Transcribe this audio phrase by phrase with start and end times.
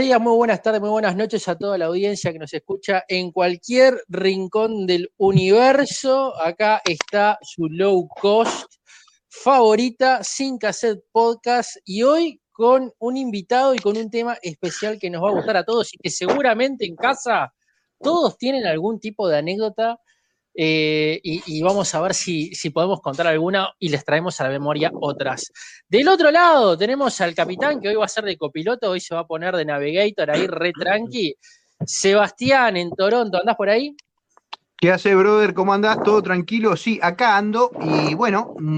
[0.00, 3.32] Días, muy buenas tardes, muy buenas noches a toda la audiencia que nos escucha en
[3.32, 6.34] cualquier rincón del universo.
[6.40, 8.72] Acá está su low cost
[9.28, 15.10] favorita, Sin Cassette Podcast, y hoy con un invitado y con un tema especial que
[15.10, 17.52] nos va a gustar a todos y que seguramente en casa
[18.00, 19.98] todos tienen algún tipo de anécdota
[20.54, 24.50] eh, y, vamos a ver si, si podemos contar alguna y les traemos a la
[24.50, 25.52] memoria otras.
[25.88, 29.14] Del otro lado tenemos al capitán que hoy va a ser de copiloto, hoy se
[29.14, 31.34] va a poner de navigator ahí re tranqui.
[31.84, 33.96] Sebastián en Toronto, ¿andás por ahí?
[34.76, 35.54] ¿Qué hace, brother?
[35.54, 36.02] ¿Cómo andás?
[36.02, 36.76] ¿Todo tranquilo?
[36.76, 37.70] Sí, acá ando.
[37.80, 38.76] Y bueno, mm,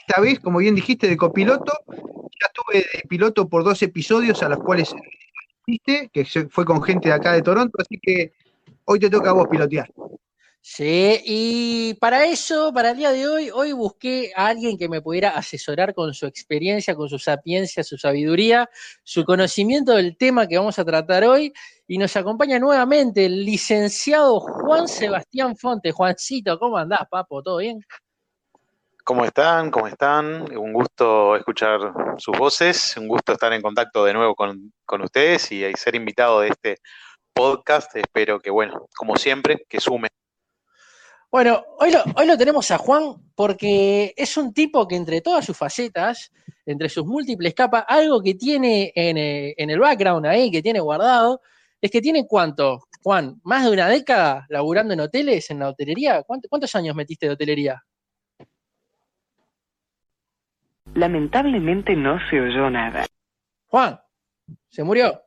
[0.00, 4.48] esta vez, como bien dijiste, de copiloto, ya estuve de piloto por dos episodios a
[4.48, 4.94] los cuales
[6.12, 8.32] que fue con gente de acá de Toronto, así que
[8.84, 9.90] hoy te toca a vos pilotear.
[10.60, 15.00] Sí, y para eso, para el día de hoy, hoy busqué a alguien que me
[15.00, 18.68] pudiera asesorar con su experiencia, con su sapiencia, su sabiduría,
[19.02, 21.52] su conocimiento del tema que vamos a tratar hoy.
[21.86, 25.90] Y nos acompaña nuevamente el licenciado Juan Sebastián Fonte.
[25.90, 27.42] Juancito, ¿cómo andás, papo?
[27.42, 27.80] ¿Todo bien?
[29.04, 29.70] ¿Cómo están?
[29.70, 30.54] ¿Cómo están?
[30.54, 31.80] Un gusto escuchar
[32.18, 36.40] sus voces, un gusto estar en contacto de nuevo con, con ustedes y ser invitado
[36.40, 36.76] de este
[37.32, 37.96] podcast.
[37.96, 40.08] Espero que, bueno, como siempre, que sume.
[41.30, 45.44] Bueno, hoy lo, hoy lo tenemos a Juan porque es un tipo que entre todas
[45.44, 46.32] sus facetas,
[46.64, 50.80] entre sus múltiples capas, algo que tiene en, eh, en el background ahí, que tiene
[50.80, 51.42] guardado,
[51.80, 56.22] es que tiene cuánto, Juan, más de una década laburando en hoteles, en la hotelería.
[56.22, 57.84] ¿Cuánto- ¿Cuántos años metiste de hotelería?
[60.94, 63.04] Lamentablemente no se oyó nada.
[63.66, 64.00] Juan,
[64.70, 65.22] ¿se murió?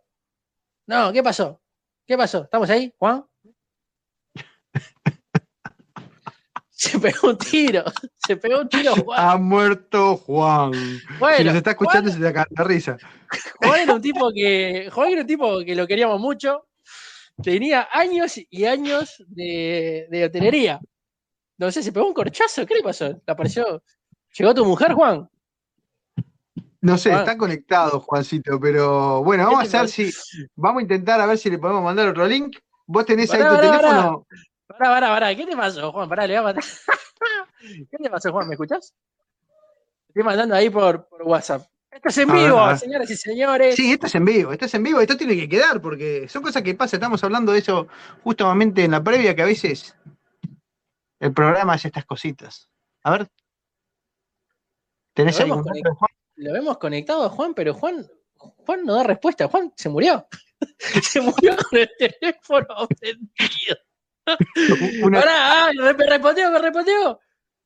[0.88, 1.62] No, ¿qué pasó?
[2.08, 2.44] ¿Qué pasó?
[2.44, 3.24] ¿Estamos ahí, Juan?
[6.84, 7.84] Se pegó un tiro,
[8.26, 9.20] se pegó un tiro, Juan.
[9.20, 10.72] Ha muerto Juan.
[11.20, 12.98] Bueno, si nos está escuchando, Juan- se te cae la risa.
[13.58, 14.90] Juan era un tipo que.
[14.92, 16.66] Juan era un tipo que lo queríamos mucho.
[17.44, 20.80] Tenía años y años de, de hotelería.
[21.60, 22.66] No sé, se pegó un corchazo.
[22.66, 23.10] ¿Qué le pasó?
[23.10, 23.84] ¿Le apareció?
[24.36, 25.30] ¿Llegó tu mujer, Juan?
[26.82, 27.22] No sé, Juan.
[27.22, 30.48] está conectado, Juancito, pero bueno, vamos a ¿Qué te hacer si.
[30.56, 32.58] Vamos a intentar a ver si le podemos mandar otro link.
[32.88, 34.26] Vos tenés ahí tu pará, teléfono.
[34.28, 34.42] Pará,
[34.78, 35.36] pará, pará.
[35.36, 36.10] ¿Qué te pasó, Juan?
[36.10, 36.64] Pará, le voy a matar.
[37.92, 38.48] ¿Qué te pasó, Juan?
[38.48, 38.94] ¿Me escuchás?
[40.08, 41.66] Estoy mandando ahí por, por WhatsApp.
[41.92, 42.78] Esto es en A ver, vivo, ver.
[42.78, 43.76] señoras y señores.
[43.76, 46.42] Sí, esto es en vivo, esto es en vivo, esto tiene que quedar, porque son
[46.42, 47.88] cosas que pasan, estamos hablando de eso
[48.24, 49.96] justamente en la previa, que a veces
[51.20, 52.70] el programa hace estas cositas.
[53.04, 53.28] A ver.
[55.14, 56.12] ¿Tenés Lo vemos de Juan?
[56.36, 59.48] Lo hemos conectado a Juan, pero Juan, Juan no da respuesta.
[59.48, 60.28] Juan se murió.
[61.04, 63.78] se murió con el teléfono prendido.
[65.04, 67.20] Una- Pará, ah, me respondió, me respondió.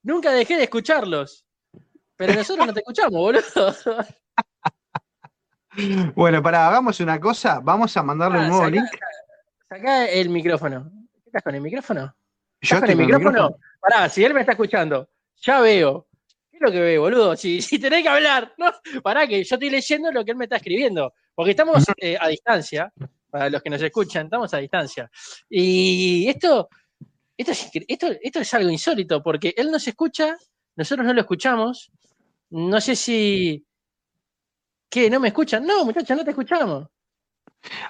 [0.04, 1.46] Nunca dejé de escucharlos.
[2.16, 3.42] Pero nosotros no te escuchamos, boludo.
[6.16, 8.90] Bueno, para hagamos una cosa, vamos a mandarle un Ah, nuevo sacá- link.
[9.68, 10.90] Sacá el micrófono.
[11.16, 12.16] ¿Qué estás con el micrófono?
[12.62, 13.30] Yo ¿Estás el con el micrófono?
[13.32, 13.58] micrófono.
[13.82, 15.10] Pará, si él me está escuchando,
[15.42, 16.08] ya veo.
[16.50, 17.36] ¿Qué es lo que ve, boludo?
[17.36, 18.72] Si, si tenés que hablar, ¿no?
[19.04, 21.14] Pará, que yo estoy leyendo lo que él me está escribiendo.
[21.34, 22.94] Porque estamos eh, a distancia,
[23.36, 25.12] para los que nos escuchan, estamos a distancia.
[25.50, 26.70] Y esto,
[27.36, 30.38] esto, es, esto, esto es algo insólito, porque él nos escucha,
[30.78, 31.92] nosotros no lo escuchamos.
[32.52, 33.66] No sé si.
[34.90, 35.10] ¿Qué?
[35.10, 35.66] ¿No me escuchan?
[35.66, 36.88] No, muchachos, no te escuchamos.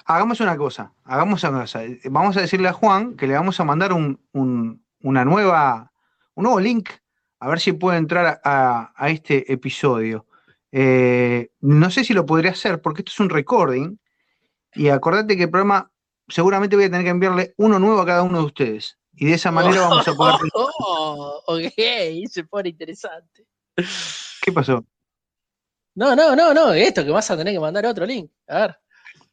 [0.06, 1.82] Hagamos una cosa, hagamos una cosa.
[2.06, 5.92] Vamos a decirle a Juan que le vamos a mandar un, un- una nueva,
[6.34, 6.90] un nuevo link,
[7.38, 10.26] a ver si puede entrar a, a este episodio.
[10.72, 13.96] Eh, no sé si lo podría hacer, porque esto es un recording,
[14.76, 15.90] y acordate que el programa
[16.28, 18.98] seguramente voy a tener que enviarle uno nuevo a cada uno de ustedes.
[19.14, 20.36] Y de esa manera vamos a poder...
[20.54, 23.46] Oh, ok, se pone interesante.
[24.42, 24.84] ¿Qué pasó?
[25.94, 28.30] No, no, no, no, esto que vas a tener que mandar otro link.
[28.48, 28.76] A ver.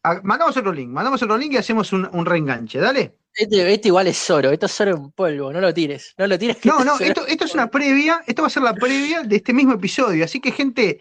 [0.04, 3.18] Ah, Mandamos otro link, mandamos otro link y hacemos un, un reenganche, dale.
[3.34, 6.38] Este, este igual es oro, esto es oro en polvo, no lo tires, no lo
[6.38, 6.64] tires.
[6.66, 9.54] No, no, esto, esto es una previa, esto va a ser la previa de este
[9.54, 10.24] mismo episodio.
[10.26, 11.00] Así que, gente,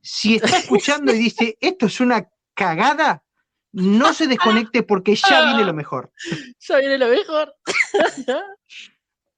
[0.00, 3.22] si está escuchando y dice esto es una cagada,
[3.72, 6.10] no se desconecte porque ya viene lo mejor.
[6.58, 7.54] Ya viene lo mejor.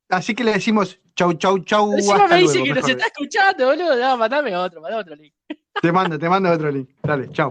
[0.08, 1.92] Así que le decimos chau, chau, chau.
[1.92, 3.96] Encima me dice luego, que nos está escuchando, boludo.
[3.96, 5.34] No, mandame otro, mandame otro link.
[5.80, 6.90] Te mando, te mando otro link.
[7.02, 7.50] Dale, chau.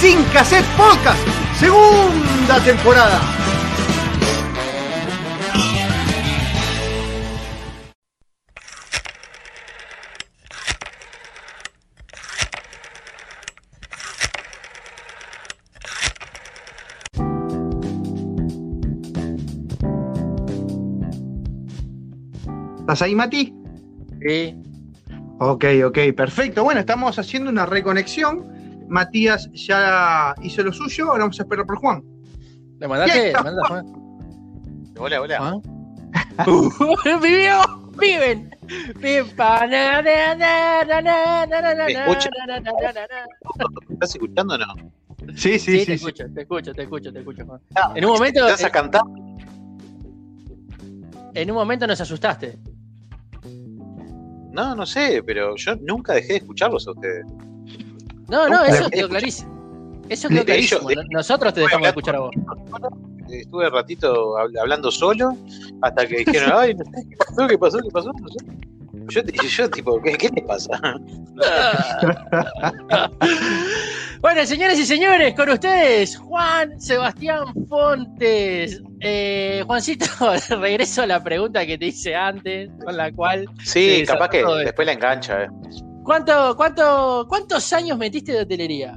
[0.00, 1.18] Sin Cassette Podcast,
[1.58, 3.20] segunda temporada.
[22.80, 23.52] ¿Estás ahí, Mati?
[24.20, 24.54] Sí.
[25.38, 26.64] Ok, ok, perfecto.
[26.64, 28.55] Bueno, estamos haciendo una reconexión.
[28.88, 32.02] Matías ya hizo lo suyo, ahora vamos a esperar por Juan.
[32.78, 33.26] ¿Le mandaste?
[33.28, 33.86] ¿Le mandaste Juan?
[34.98, 35.38] Hola, hola.
[35.38, 35.62] ¿Juan?
[37.22, 37.60] ¡Vivió!
[37.98, 38.54] ¡Viven!
[43.90, 44.66] ¿Estás escuchando o no?
[45.34, 45.78] Sí, sí, sí.
[45.78, 45.92] te, sí.
[45.92, 47.60] Escucho, te escucho, te escucho, te escucho, Juan.
[47.74, 48.46] Ah, en un momento.
[48.46, 49.02] ¿Estás a cantar?
[51.34, 52.58] En un momento nos asustaste.
[54.52, 57.26] No, no sé, pero yo nunca dejé de escucharlos a ustedes.
[58.28, 59.54] No, no, eso quedó clarísimo.
[60.08, 60.88] Eso quedó clarísimo.
[61.10, 62.30] Nosotros te dejamos de escuchar a vos.
[63.28, 65.36] Estuve ratito hab- hablando solo
[65.82, 67.46] hasta que dijeron, ay, no sé, ¿qué pasó?
[67.48, 67.78] ¿Qué pasó?
[67.82, 68.12] ¿Qué pasó?
[68.12, 68.44] No sé.
[69.08, 70.70] Yo, yo tipo, ¿qué, qué te pasa?
[74.20, 78.82] Bueno, señores y señores, con ustedes, Juan Sebastián Fontes.
[79.00, 80.06] Eh, Juancito,
[80.58, 83.46] regreso a la pregunta que te hice antes, con la cual.
[83.62, 85.44] Sí, capaz que después la engancha.
[85.44, 85.48] eh.
[86.06, 88.96] ¿Cuánto, cuánto, ¿Cuántos años metiste de hotelería?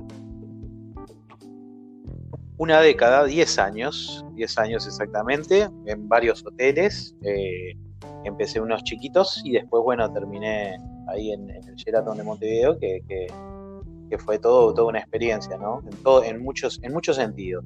[2.57, 7.15] Una década, 10 años, 10 años exactamente, en varios hoteles.
[7.23, 7.73] eh,
[8.25, 10.77] empecé unos chiquitos y después, bueno, terminé
[11.07, 13.27] ahí en, en el Sheraton de Montevideo, que, que-
[14.09, 15.81] que fue todo, toda una experiencia, ¿no?
[15.89, 17.63] En, todo, en, muchos, en muchos sentidos.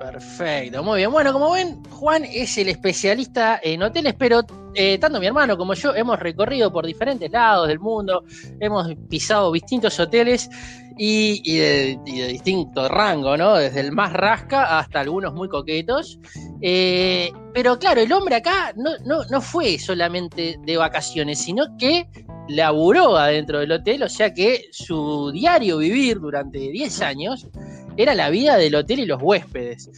[0.00, 1.10] Perfecto, muy bien.
[1.12, 4.42] Bueno, como ven, Juan es el especialista en hoteles, pero
[4.74, 8.24] eh, tanto mi hermano como yo hemos recorrido por diferentes lados del mundo,
[8.60, 10.48] hemos pisado distintos hoteles
[10.96, 13.54] y, de, y de distinto rango, ¿no?
[13.54, 16.18] Desde el más rasca hasta algunos muy coquetos.
[16.60, 22.08] Eh, pero claro, el hombre acá no, no, no fue solamente de vacaciones, sino que
[22.48, 27.48] laburó adentro del hotel, o sea que su diario vivir durante 10 años
[27.96, 29.90] era la vida del hotel y los huéspedes.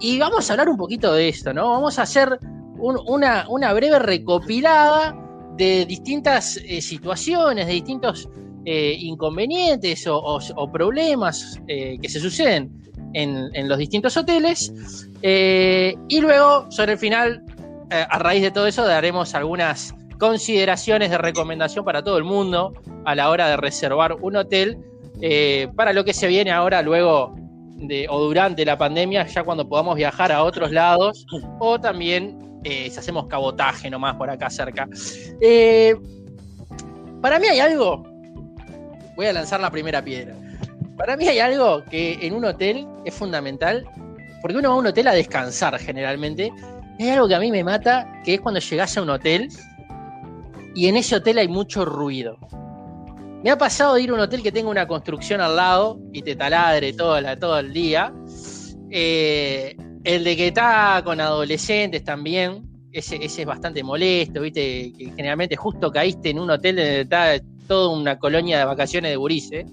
[0.00, 1.70] Y vamos a hablar un poquito de esto, ¿no?
[1.70, 2.38] Vamos a hacer
[2.78, 5.16] un- una, breve recopilada
[5.56, 8.28] de distintas eh, situaciones, de distintos
[8.64, 10.40] eh, inconvenientes o,
[10.72, 12.70] problemas eh, que se suceden
[13.12, 14.72] en, los distintos hoteles.
[15.22, 17.44] Y luego, sobre el final,
[17.90, 22.72] a raíz de todo eso, daremos algunas consideraciones de recomendación para todo el mundo
[23.04, 24.78] a la hora de reservar un hotel
[25.76, 27.36] para lo que se viene ahora luego
[28.08, 31.26] o durante la pandemia, ya cuando podamos viajar a otros lados,
[31.60, 34.88] o también eh, si hacemos cabotaje nomás por acá cerca.
[35.40, 35.94] Eh,
[37.20, 38.02] para mí hay algo,
[39.16, 40.34] voy a lanzar la primera piedra.
[40.96, 43.84] Para mí hay algo que en un hotel es fundamental,
[44.42, 46.52] porque uno va a un hotel a descansar generalmente.
[47.00, 49.48] Hay algo que a mí me mata, que es cuando llegas a un hotel
[50.74, 52.36] y en ese hotel hay mucho ruido.
[53.42, 56.22] Me ha pasado de ir a un hotel que tenga una construcción al lado y
[56.22, 58.12] te taladre todo, la- todo el día.
[58.90, 64.92] Eh, el de que está con adolescentes también, ese, ese es bastante molesto, ¿viste?
[64.96, 69.16] Que generalmente justo caíste en un hotel donde está toda una colonia de vacaciones de
[69.16, 69.66] Burice.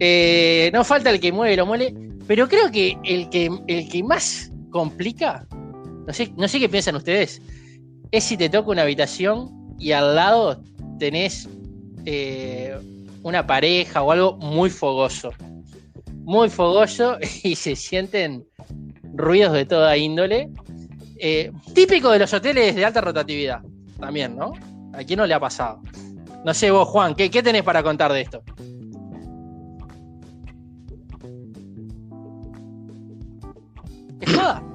[0.00, 1.94] Eh, no falta el que mueve lo muele,
[2.26, 5.46] pero creo que el que, el que más complica,
[6.06, 7.40] no sé, no sé qué piensan ustedes,
[8.10, 10.62] es si te toca una habitación y al lado
[10.98, 11.48] tenés
[12.04, 12.76] eh,
[13.22, 15.30] una pareja o algo muy fogoso.
[16.24, 18.46] Muy fogoso y se sienten
[19.14, 20.50] ruidos de toda índole.
[21.18, 23.60] Eh, típico de los hoteles de alta rotatividad,
[23.98, 24.52] también, ¿no?
[24.92, 25.80] ¿A quién no le ha pasado?
[26.44, 28.42] No sé vos, Juan, ¿qué, qué tenés para contar de esto?
[34.20, 34.62] Es joda.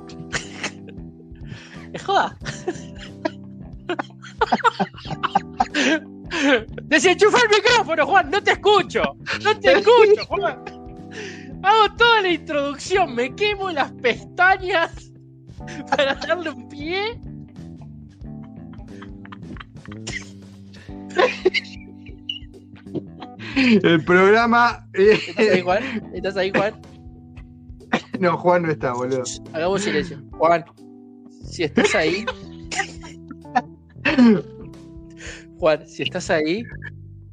[1.94, 2.36] Es joda.
[6.84, 8.32] Desenchufa el micrófono, Juan.
[8.32, 9.02] No te escucho.
[9.44, 10.64] No te escucho, Juan.
[11.64, 15.12] Hago toda la introducción, me quemo las pestañas
[15.90, 17.20] para darle un pie.
[23.56, 24.88] El programa.
[24.94, 25.84] eh, ¿Estás ahí, Juan?
[26.14, 26.82] ¿Estás ahí, Juan?
[28.20, 29.24] no, Juan no está, boludo.
[29.54, 30.22] Hagamos silencio.
[30.32, 30.66] Juan,
[31.46, 32.26] si estás ahí.
[35.60, 36.64] Juan, si estás ahí,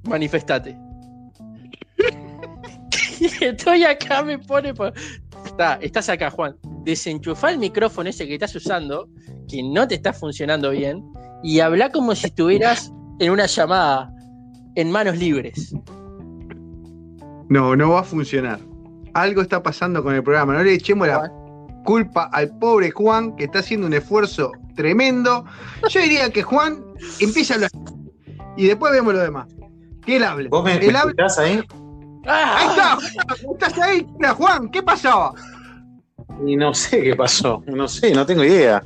[0.05, 0.77] manifestate.
[3.41, 4.75] Estoy acá, me pone.
[4.75, 4.93] por-
[5.47, 6.55] Está, estás acá, Juan.
[6.85, 9.09] Desenchufa el micrófono ese que estás usando,
[9.49, 11.03] que no te está funcionando bien,
[11.43, 14.13] y habla como si estuvieras en una llamada
[14.75, 15.75] en manos libres.
[17.49, 18.61] No, no va a funcionar.
[19.15, 20.53] Algo está pasando con el programa.
[20.55, 21.33] No le echemos la
[21.85, 25.45] culpa al pobre Juan, que está haciendo un esfuerzo tremendo.
[25.89, 26.85] Yo diría que Juan
[27.19, 27.71] empieza a hablar.
[28.57, 29.49] Y después vemos lo demás.
[30.05, 30.49] Que él hable.
[30.49, 31.11] ¿Vos me, Él me hable.
[31.17, 31.61] escuchás ahí?
[32.27, 32.57] ¡Ah!
[32.59, 34.07] Ahí está, Juan, estás ahí.
[34.19, 35.33] Mira, Juan, ¿qué pasaba?
[36.47, 37.63] Y no sé qué pasó.
[37.67, 38.83] No sé, no tengo idea.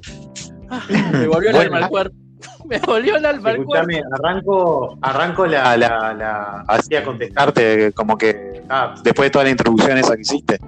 [1.12, 2.16] Me volvió el alma al cuerpo.
[2.66, 3.96] Me volvió el alma al cuerpo.
[4.12, 9.50] Arranco, arranco la, la, la, así a contestarte, como que ah, después de toda la
[9.50, 10.58] introducción esa que hiciste.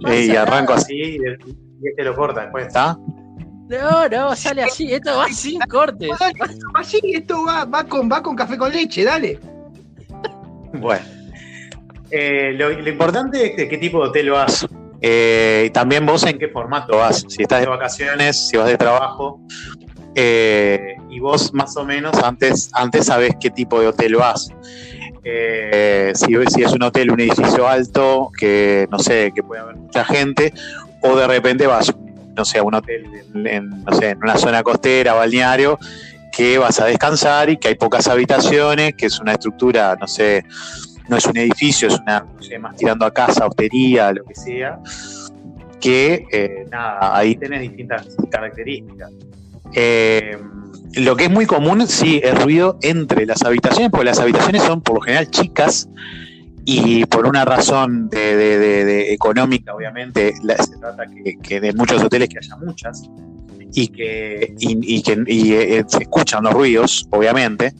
[0.00, 0.82] No Eh, y arranco nada.
[0.84, 2.98] así y, y este lo corta después, ¿está?
[3.68, 4.92] No, no, sale así.
[4.92, 6.10] Esto va sin cortes.
[6.74, 9.40] Así, esto va, va, con, va con café con leche, dale.
[10.74, 11.15] Bueno.
[12.10, 14.66] Eh, lo, importante es de qué tipo de hotel vas.
[15.00, 17.24] Eh, y también vos en qué formato vas.
[17.28, 19.40] Si estás de vacaciones, si vas de trabajo.
[20.14, 24.50] Eh, y vos más o menos antes, antes sabés qué tipo de hotel vas.
[25.22, 29.76] Eh, si, si es un hotel, un edificio alto, que no sé, que puede haber
[29.76, 30.54] mucha gente,
[31.02, 31.92] o de repente vas,
[32.34, 35.78] no sé, a un hotel en, en, no sé, en una zona costera, balneario,
[36.32, 40.44] que vas a descansar y que hay pocas habitaciones, que es una estructura, no sé,
[41.08, 44.34] no es un edificio, es una, no sé, más tirando a casa, hostería, lo que
[44.34, 44.78] sea,
[45.80, 49.10] que eh, nada, ahí tenés distintas características.
[49.72, 50.38] Eh,
[50.94, 54.80] lo que es muy común, sí, es ruido entre las habitaciones, porque las habitaciones son
[54.80, 55.88] por lo general chicas
[56.64, 61.04] y por una razón de, económica, obviamente, se trata
[61.42, 63.08] que, de muchos hoteles que haya muchas
[63.72, 67.72] y que, y, que eh, se escuchan los ruidos, obviamente.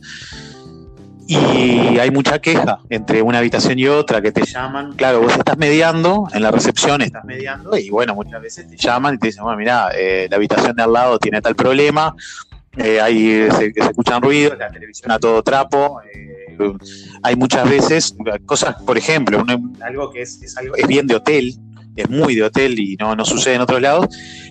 [1.28, 4.92] Y hay mucha queja entre una habitación y otra que te llaman.
[4.95, 9.14] Claro, vos estás mediando, en la recepción estás mediando, y bueno, muchas veces te llaman
[9.16, 9.90] y te dicen, bueno, mira,
[10.30, 12.14] la habitación de al lado tiene tal problema,
[12.76, 16.00] eh, hay, se, se escuchan ruidos, la televisión a todo trapo.
[16.02, 16.73] eh,
[17.23, 18.14] hay muchas veces
[18.47, 21.54] cosas, por ejemplo, un- algo que es, es algo, es bien de hotel,
[21.97, 24.06] es muy de hotel y no, no sucede en otros lados,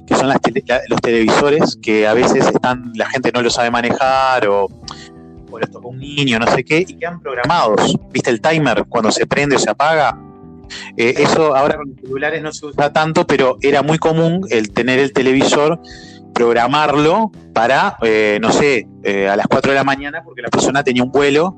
[0.06, 3.72] que son las tele- los televisores que a veces están, la gente no lo sabe
[3.72, 4.68] manejar o,
[5.56, 7.96] o los tocó un niño, no sé qué, y quedan programados.
[8.12, 10.18] ¿Viste el timer cuando se prende o se apaga?
[10.98, 14.72] Eh, eso ahora con los celulares no se usa tanto, pero era muy común el
[14.72, 15.80] tener el televisor,
[16.34, 20.84] programarlo para, eh, no sé, eh, a las 4 de la mañana, porque la persona
[20.84, 21.58] tenía un vuelo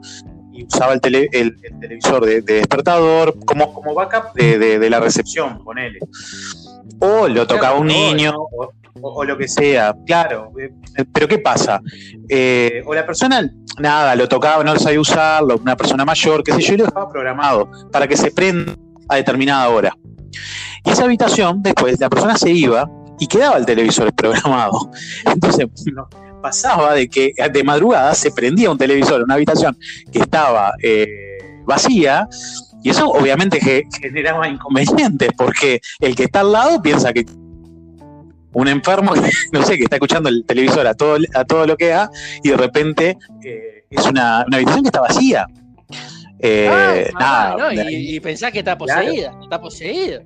[0.54, 4.80] y usaba el, tele- el- el televisor de, de despertador como, como backup de, de-
[4.80, 6.00] de la recepción, ponele.
[7.00, 10.52] O lo tocaba un niño, o, o- lo que sea, claro.
[10.60, 10.70] eh,
[11.14, 11.82] Pero ¿qué pasa?
[12.30, 13.50] Eh, o la persona,
[13.80, 16.86] nada, lo tocaba, no lo sabía usarlo, una persona mayor, qué sé yo, y lo
[16.86, 18.74] dejaba programado para que se prenda
[19.10, 19.94] a determinada hora.
[20.86, 22.90] Y esa habitación, después, la persona se iba
[23.20, 24.92] y quedaba el televisor programado.
[25.26, 26.08] Entonces, no,
[26.42, 29.78] pasaba de que de madrugada se prendía un televisor en una habitación
[30.12, 31.08] que estaba eh,
[31.66, 32.28] vacía.
[32.84, 33.60] Y eso obviamente
[34.00, 37.26] generaba inconvenientes, porque el que está al lado piensa que
[38.54, 39.14] un enfermo,
[39.54, 42.10] no sé, que está escuchando el televisor a todo, a todo lo que da,
[42.44, 45.46] y de repente eh, es una, una habitación que está vacía.
[46.40, 49.34] Eh, Ah, nada, no, y, y pensás que está poseída.
[49.42, 50.22] Está poseída.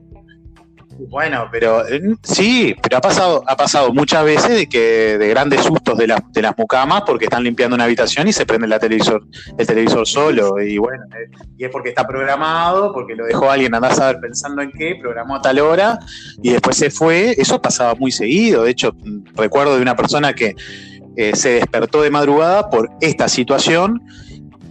[0.98, 5.64] Bueno, pero eh, sí, pero ha pasado, ha pasado muchas veces de que de grandes
[5.64, 8.80] sustos de, las de las mucamas porque están limpiando una habitación y se prende la
[8.80, 9.24] televisor,
[9.58, 10.62] el televisor solo.
[10.62, 14.20] Y bueno, eh, y es porque está programado, porque lo dejó alguien andar a saber
[14.20, 16.00] pensando en qué, programó a tal hora
[16.42, 17.36] y después se fue.
[17.38, 18.64] Eso pasaba muy seguido.
[18.64, 20.56] De hecho, mm, recuerdo de una persona que
[21.18, 24.02] eh, se despertó de madrugada por esta situación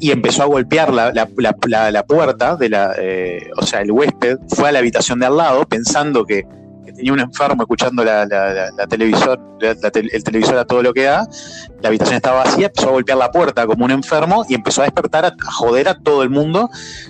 [0.00, 4.38] y empezó a golpear la, la- la- puerta de la, eh, o sea, el huésped
[4.48, 6.44] fue a la habitación de al lado pensando que,
[6.96, 8.26] tenía un enfermo escuchando la,
[8.88, 11.26] televisor, la- tel- el televisor a todo lo que da,
[11.80, 14.84] la habitación estaba vacía, empezó a golpear la puerta como un enfermo y empezó a
[14.84, 16.68] despertar, a, a joder a todo el mundo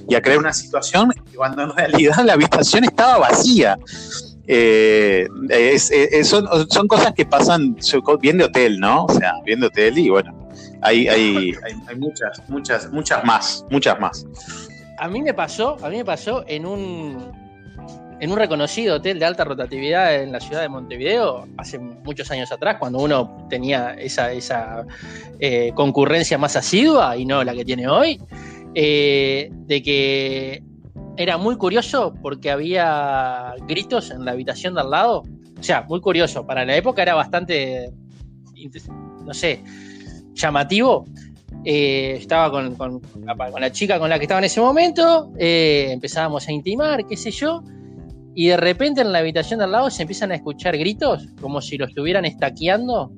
[0.09, 3.79] y a crear una situación cuando en realidad la habitación estaba vacía.
[4.47, 7.77] Eh, es- es- son, son cosas que pasan
[8.21, 9.05] bien de hotel, ¿no?
[9.05, 10.50] O sea, bien de hotel y bueno,
[10.83, 14.27] hay, hay, hay, hay muchas, muchas, muchas más, muchas más.
[14.99, 17.33] A mí me pasó, a mí me pasó en un
[18.21, 22.53] en un reconocido hotel de alta rotatividad en la ciudad de Montevideo, hace muchos años
[22.53, 24.85] atrás, cuando uno tenía esa, esa
[25.39, 28.21] eh, concurrencia más asidua y no la que tiene hoy,
[28.75, 30.63] eh, de que
[31.17, 35.23] era muy curioso porque había gritos en la habitación de al lado.
[35.59, 36.47] O sea, muy curioso.
[36.47, 37.91] Para la época era bastante,
[39.25, 39.63] no sé,
[40.41, 41.07] llamativo.
[41.65, 43.03] Eh, estaba con, con,
[43.61, 47.31] la chica con la que estaba en ese momento, eh, empezábamos a intimar, qué sé
[47.31, 47.63] yo,
[48.35, 51.61] y de repente en la habitación de al lado se empiezan a escuchar gritos, como
[51.61, 53.13] si lo estuvieran estaqueando,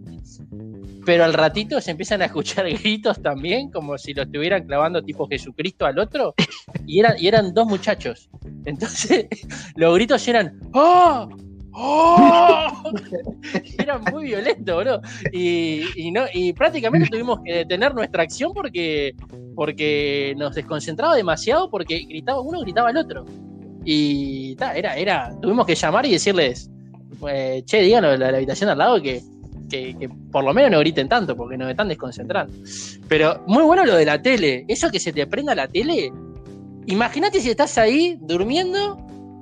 [1.04, 5.28] pero al ratito se empiezan a escuchar gritos también, como si lo estuvieran clavando tipo
[5.28, 6.34] Jesucristo al otro,
[6.84, 8.28] y, y eran dos muchachos.
[8.64, 9.26] Entonces
[9.76, 11.28] los gritos eran ¡Oh!
[11.72, 12.66] ¡Oh!
[13.78, 15.00] Era muy violento, bro.
[15.32, 19.14] Y, y, no, y prácticamente tuvimos que detener nuestra acción porque,
[19.54, 23.24] porque nos desconcentraba demasiado porque gritaba uno gritaba al otro.
[23.84, 26.70] Y ta, era, era, tuvimos que llamar y decirles,
[27.28, 29.22] eh, che, díganos la, la, habitación al lado que,
[29.68, 32.52] que, que, por lo menos no griten tanto porque nos están desconcentrando.
[33.08, 36.12] Pero muy bueno lo de la tele, eso que se te prenda la tele.
[36.86, 38.96] Imagínate si estás ahí durmiendo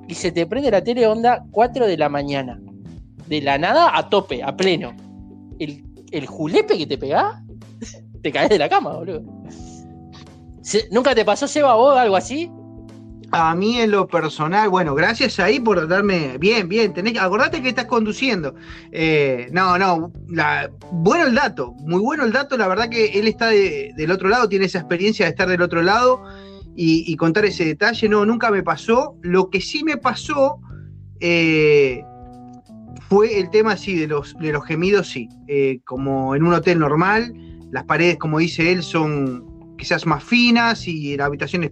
[0.07, 2.59] y se te prende la tele onda 4 de la mañana.
[3.27, 4.93] De la nada a tope, a pleno.
[5.59, 7.41] El, el julepe que te pegás,
[8.21, 9.23] te caes de la cama, boludo.
[10.91, 12.51] ¿Nunca te pasó, Seba, vos algo así?
[13.33, 16.37] A mí en lo personal, bueno, gracias ahí por darme.
[16.37, 18.55] Bien, bien, tenés, acordate que estás conduciendo.
[18.91, 20.11] Eh, no, no,
[20.91, 22.57] bueno el dato, muy bueno el dato.
[22.57, 25.61] La verdad que él está de, del otro lado, tiene esa experiencia de estar del
[25.61, 26.21] otro lado
[26.75, 28.09] y, contar ese detalle.
[28.09, 29.17] No, nunca me pasó.
[29.21, 30.59] Lo que sí me pasó
[31.19, 32.03] eh,
[33.09, 35.29] fue el tema, sí, de los, de los gemidos, sí.
[35.47, 37.33] Eh, como en un hotel normal,
[37.71, 41.71] las paredes, como dice él, son quizás más finas y la habitación es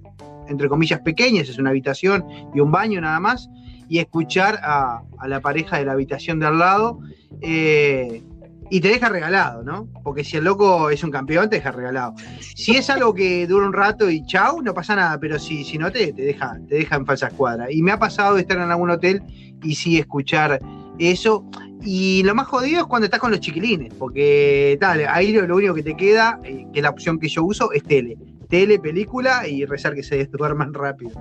[0.49, 3.49] entre comillas pequeñas, es una habitación y un baño nada más,
[3.87, 6.99] y escuchar a, a la pareja de la habitación de al lado,
[7.41, 8.23] eh,
[8.69, 9.87] y te deja regalado, ¿no?
[10.03, 12.13] Porque si el loco es un campeón, te deja regalado.
[12.39, 15.77] Si es algo que dura un rato y chau, no pasa nada, pero si, si
[15.77, 17.71] no, te, te, deja, te deja en falsa escuadra.
[17.71, 19.21] Y me ha pasado estar en algún hotel
[19.63, 20.59] y sí escuchar
[20.99, 21.45] eso.
[21.81, 25.73] Y lo más jodido es cuando estás con los chiquilines, porque tal, ahí lo, único
[25.73, 28.17] que te queda, eh, que la opción que yo uso, es tele
[28.49, 31.11] tele, película y rezar que se duerman rápido.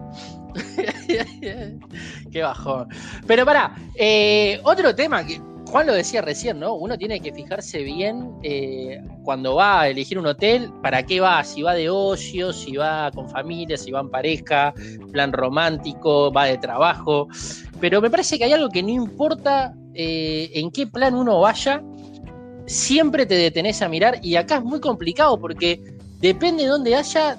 [2.32, 2.88] Qué bajón.
[3.26, 6.74] Pero para, eh, otro tema que Juan lo decía recién, ¿no?
[6.74, 11.44] Uno tiene que fijarse bien eh, cuando va a elegir un hotel, para qué va,
[11.44, 14.72] si va de ocio, si va con familia, si va en pareja,
[15.12, 17.28] plan romántico, va de trabajo.
[17.80, 21.82] Pero me parece que hay algo que no importa eh, en qué plan uno vaya,
[22.64, 25.82] siempre te detenés a mirar y acá es muy complicado porque
[26.20, 27.36] depende de dónde haya,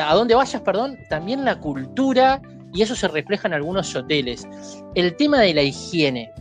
[0.00, 2.40] a dónde vayas, perdón, también la cultura,
[2.72, 4.46] y eso se refleja en algunos hoteles.
[4.94, 6.32] El tema de la higiene,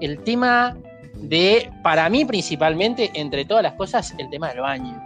[0.00, 0.76] el tema
[1.22, 5.02] de, para mí principalmente, entre todas las cosas, el tema del baño.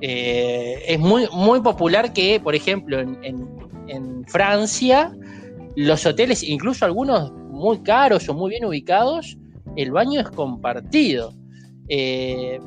[0.00, 1.26] Eh, es muy,
[1.60, 3.48] popular que, por ejemplo, en, en,
[3.88, 5.12] en, Francia,
[5.74, 9.36] los hoteles, incluso algunos muy caros o muy bien ubicados,
[9.76, 11.32] el baño es compartido.
[11.88, 12.60] Eh,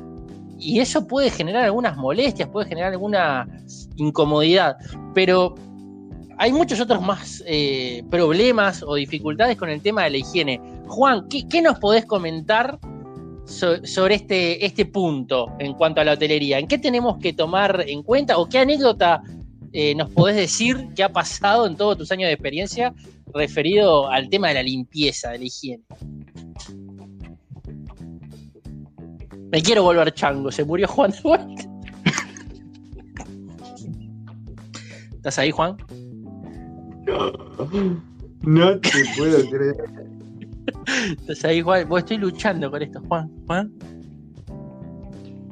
[0.58, 3.48] y eso puede generar algunas molestias, puede generar alguna
[3.96, 4.76] incomodidad,
[5.14, 5.54] pero
[6.38, 10.60] hay muchos otros más eh, problemas o dificultades con el tema de la higiene.
[10.88, 12.78] Juan, ¿qué, nos podés comentar
[13.44, 16.58] so, sobre este, este punto en cuanto a la hotelería?
[16.58, 19.22] ¿En qué tenemos que tomar en cuenta o qué anécdota
[19.72, 22.94] eh, nos podés decir que ha pasado en todos tus años de experiencia
[23.32, 25.84] referido al tema de la limpieza, de la higiene?
[29.50, 31.72] Me quiero volver chango, se murió Juan de vuelta.
[35.16, 35.76] ¿Estás ahí, Juan?
[38.42, 40.12] No te puedo creer.
[41.18, 41.88] ¿Estás ahí, Juan?
[41.88, 43.30] Vos estoy luchando con esto, Juan.
[43.46, 43.72] ¿Juan?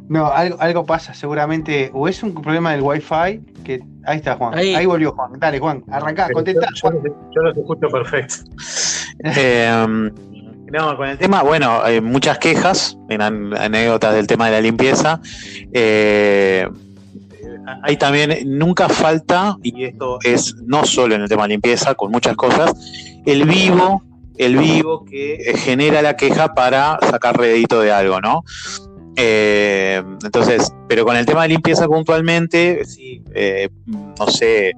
[0.08, 1.90] No, algo, algo pasa, seguramente.
[1.94, 3.80] O es un problema del wifi, que.
[4.04, 4.54] Ahí está, Juan.
[4.54, 5.32] Ahí, ahí volvió Juan.
[5.38, 6.68] Dale, Juan, arrancá, contestá.
[6.74, 7.00] Yo, yo,
[7.34, 8.34] yo los escucho perfecto.
[9.24, 10.10] eh,
[10.72, 15.20] no, con el tema, bueno, hay muchas quejas, en anécdotas del tema de la limpieza.
[15.72, 16.68] Eh,
[17.82, 22.12] hay también, nunca falta, y esto es no solo en el tema de limpieza, con
[22.12, 22.72] muchas cosas,
[23.26, 24.02] el vivo,
[24.40, 28.42] el vivo que genera la queja para sacar rédito de algo, ¿no?
[29.16, 34.72] Eh, entonces, pero con el tema de limpieza puntualmente, sí, eh, no sé,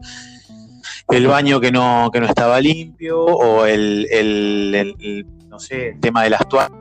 [1.09, 6.01] el baño que no, que no estaba limpio o el, el, el no sé, el
[6.01, 6.73] tema de las toallas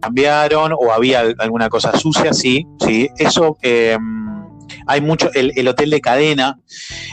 [0.00, 3.96] cambiaron o había alguna cosa sucia, sí, sí, eso eh,
[4.86, 6.58] hay mucho, el, hotel de cadena,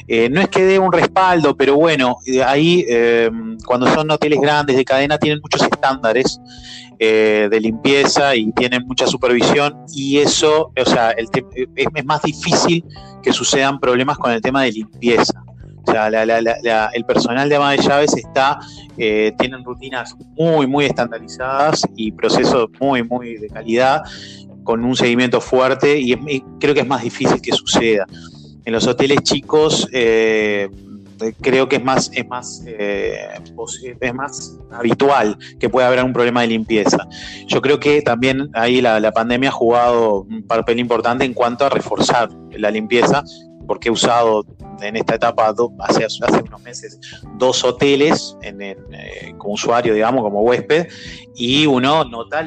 [0.08, 3.30] eh, no es que dé un respaldo, pero bueno, ahí eh,
[3.66, 6.40] cuando son hoteles grandes de cadena tienen muchos estándares
[7.00, 11.28] eh, de limpieza y tienen mucha supervisión y eso, o sea, el
[11.76, 12.84] es, es, más difícil
[13.22, 15.44] que sucedan problemas con el tema de limpieza.
[15.88, 18.60] O sea, el personal de ama de llaves está,
[18.96, 24.04] tienen rutinas muy, muy estandarizadas y procesos muy, muy de calidad
[24.70, 26.16] con un seguimiento fuerte y,
[26.60, 28.06] creo que es más difícil que suceda.
[28.64, 30.70] En los hoteles chicos eh,
[31.42, 33.30] creo que es más, es más, eh,
[34.00, 37.00] es más habitual que pueda haber un problema de limpieza.
[37.48, 41.70] Yo creo que también ahí la, pandemia ha jugado un papel importante en cuanto a
[41.70, 43.24] reforzar la limpieza,
[43.70, 44.44] porque he usado
[44.82, 47.00] en esta etapa, hace, hace unos meses,
[47.38, 48.76] dos hoteles en, eh,
[49.38, 50.88] como usuario, digamos, como huésped,
[51.36, 52.40] y uno nota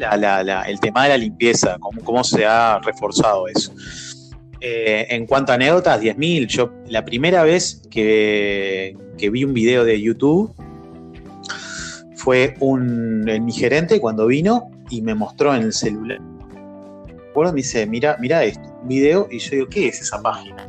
[0.67, 3.73] el tema de la limpieza, cómo, cómo se ha reforzado eso.
[4.61, 6.49] Eh, en cuanto a anécdotas, 10.000.
[6.49, 10.53] Yo la primera vez que, vi un video de YouTube
[12.17, 16.21] fue un, mi gerente cuando vino y me mostró en el celular.
[16.21, 20.69] me dice, mira, mira esto, un video, y yo digo, ¿qué es esa página?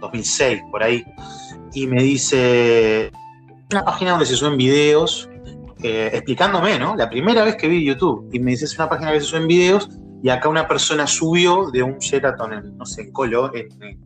[0.00, 1.04] 2006, por ahí.
[1.74, 3.10] Y me dice,
[3.70, 5.28] una página donde se suben videos,
[5.82, 6.94] eh, explicándome, ¿no?
[6.96, 8.28] La primera vez que vi YouTube.
[8.32, 9.88] Y me dice, es una página donde se suben videos
[10.22, 13.50] y acá una persona subió de un Sheraton, en, no sé, en Colo,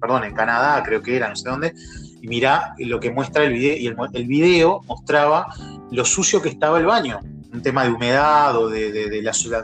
[0.01, 1.75] perdón, en Canadá, creo que era, no sé dónde,
[2.23, 5.47] y mirá lo que muestra el video, y el, video mostraba
[5.91, 7.21] lo sucio que estaba el baño,
[7.53, 9.21] un tema de humedad o de,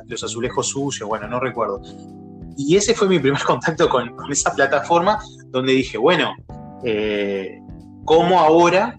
[0.07, 1.81] los azulejos sucios, bueno, no recuerdo.
[2.57, 6.35] Y ese fue mi primer contacto con, esa plataforma, donde dije, bueno,
[6.85, 7.61] eh,
[8.05, 8.99] ¿cómo ahora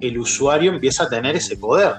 [0.00, 1.96] el usuario empieza a tener ese poder?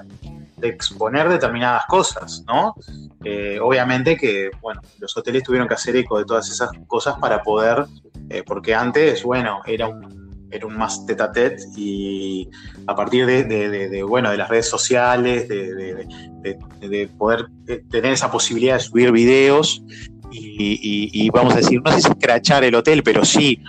[0.59, 2.75] de exponer determinadas cosas, ¿no?
[3.23, 7.41] Eh, obviamente que, bueno, los hoteles tuvieron que hacer eco de todas esas cosas para
[7.43, 7.85] poder,
[8.29, 12.49] eh, porque antes, bueno, era un, era un más tete a tete y
[12.87, 17.45] a partir de, bueno, de las redes sociales, de, poder
[17.89, 19.83] tener esa posibilidad de subir videos
[20.31, 23.61] y, vamos a decir, no sé si escrachar el hotel, pero sí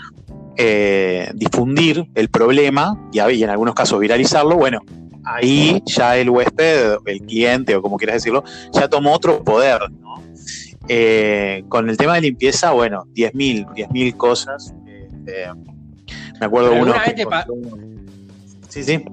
[1.34, 4.82] difundir el problema y, y, en algunos casos viralizarlo, bueno,
[5.24, 10.22] ahí ya el huésped, el cliente o como quieras decirlo, ya tomó otro poder, ¿no?
[10.88, 14.74] Eh, con el tema de limpieza, bueno, 10.000, 10.000 cosas.
[14.86, 15.46] Este,
[16.40, 16.94] me acuerdo uno.
[18.68, 19.04] Sí, sí.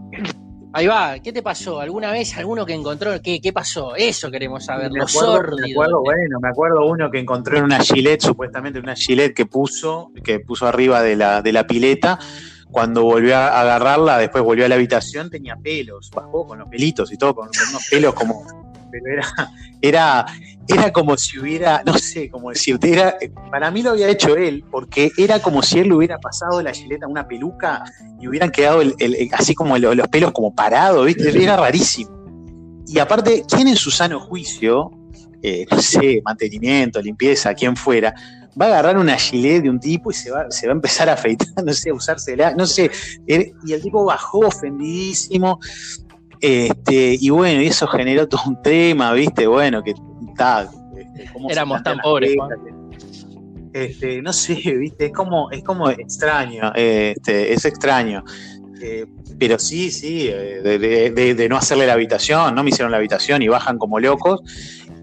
[0.73, 1.79] Ahí va, ¿qué te pasó?
[1.79, 3.21] ¿Alguna vez alguno que encontró?
[3.21, 3.95] ¿Qué, qué pasó?
[3.95, 4.91] Eso queremos saber.
[4.91, 8.95] Me acuerdo, me acuerdo, bueno, me acuerdo uno que encontró en una gilet, supuestamente una
[8.95, 12.19] gilet que puso, que puso arriba de la, de la pileta,
[12.69, 17.11] cuando volvió a agarrarla, después volvió a la habitación, tenía pelos, bajó con los pelitos
[17.11, 18.45] y todo, con, unos pelos como.
[18.91, 20.25] Pero era, era,
[20.67, 23.17] era como si hubiera, no sé cómo decirte, era,
[23.51, 26.73] para mí lo había hecho él, porque era como si él le hubiera pasado la
[26.73, 27.83] gileta a una peluca
[28.19, 28.81] y hubieran quedado
[29.33, 31.43] así como los pelos como parados, ¿viste?
[31.43, 32.11] Era rarísimo.
[32.87, 34.91] Y aparte, ¿quién en su sano juicio,
[35.41, 38.13] eh, no sé, mantenimiento, limpieza, quien fuera,
[38.59, 41.09] va a agarrar una gilet de un tipo y se va, se va a empezar
[41.09, 42.89] a afeitar, no sé, a usársela, no sé.
[43.27, 45.59] Y el tipo bajó ofendidísimo.
[46.41, 49.47] Este, y bueno, y eso generó todo un tema, ¿viste?
[49.47, 49.93] Bueno, que
[50.29, 50.69] está.
[50.95, 52.35] Este, Éramos tan pobres,
[53.73, 55.07] Este, no sé, ¿viste?
[55.07, 58.23] Es como, es como extraño, este, es extraño.
[58.81, 59.05] Eh,
[59.39, 63.41] pero sí, sí, eh, de, de, no hacerle la habitación, no me hicieron la habitación
[63.41, 64.41] y bajan como locos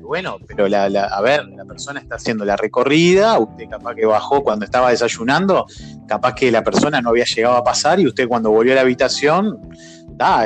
[0.05, 4.45] bueno, pero la, a ver, la persona está haciendo la recorrida, usted capaz que bajó
[4.45, 5.67] cuando estaba desayunando,
[6.07, 8.81] capaz que la persona no había llegado a pasar y usted cuando volvió a la
[8.83, 9.59] habitación,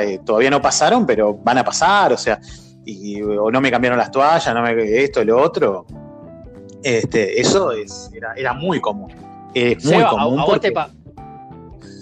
[0.01, 2.39] eh, todavía no pasaron, pero van a pasar, o sea,
[2.85, 5.85] y, o no me cambiaron las toallas, no me esto, lo otro.
[6.83, 9.11] Este, eso es, era, muy común.
[9.53, 10.39] Es muy común.
[10.39, 10.73] A, vos te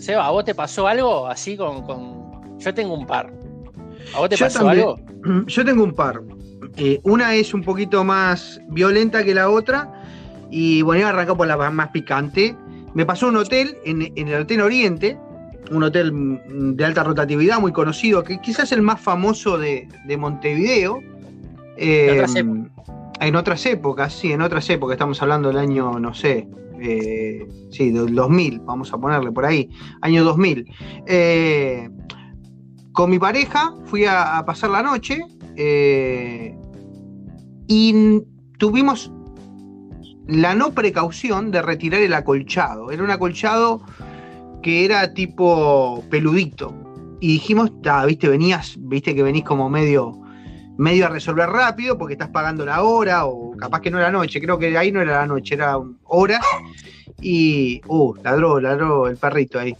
[0.01, 2.57] Seba, ¿a vos te pasó algo así con, con...
[2.59, 3.31] Yo tengo un par.
[4.15, 4.97] ¿A vos te pasó algo?
[5.47, 6.21] Yo tengo un par.
[6.77, 9.91] Eh, una es un poquito más violenta que la otra.
[10.49, 12.55] Y bueno, a arrancar por la más picante.
[12.93, 15.19] Me pasó un hotel en, el Hotel Oriente,
[15.71, 16.41] un hotel
[16.75, 21.01] de alta rotatividad muy conocido, que quizás el más famoso de, Montevideo.
[21.77, 26.47] en otras épocas, sí, en otras épocas, estamos hablando del año, no sé,
[26.79, 29.69] eh, sí, del 2000, vamos a ponerle por ahí,
[30.01, 30.65] año 2000.
[31.05, 31.89] Eh,
[32.91, 35.19] con mi pareja fui a, pasar la noche
[37.67, 38.21] y
[38.57, 39.11] tuvimos
[40.27, 42.91] la no precaución de retirar el acolchado.
[42.91, 43.81] Era un acolchado
[44.67, 46.75] que era tipo peludito.
[47.21, 47.71] Y dijimos,
[48.05, 50.19] viste, venías, viste que venís como medio
[50.77, 54.41] medio a resolver rápido porque estás pagando la hora o capaz que no era noche,
[54.41, 56.41] creo que ahí no era la noche, era hora.
[57.21, 59.73] Y, uh, ladró, ladró el perrito ahí.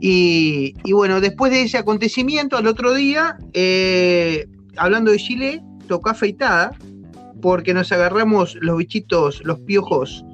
[0.00, 6.10] Y, y bueno, después de ese acontecimiento, al otro día, eh, hablando de Chile, tocó
[6.10, 6.72] afeitada
[7.40, 10.24] porque nos agarramos los bichitos, los piojos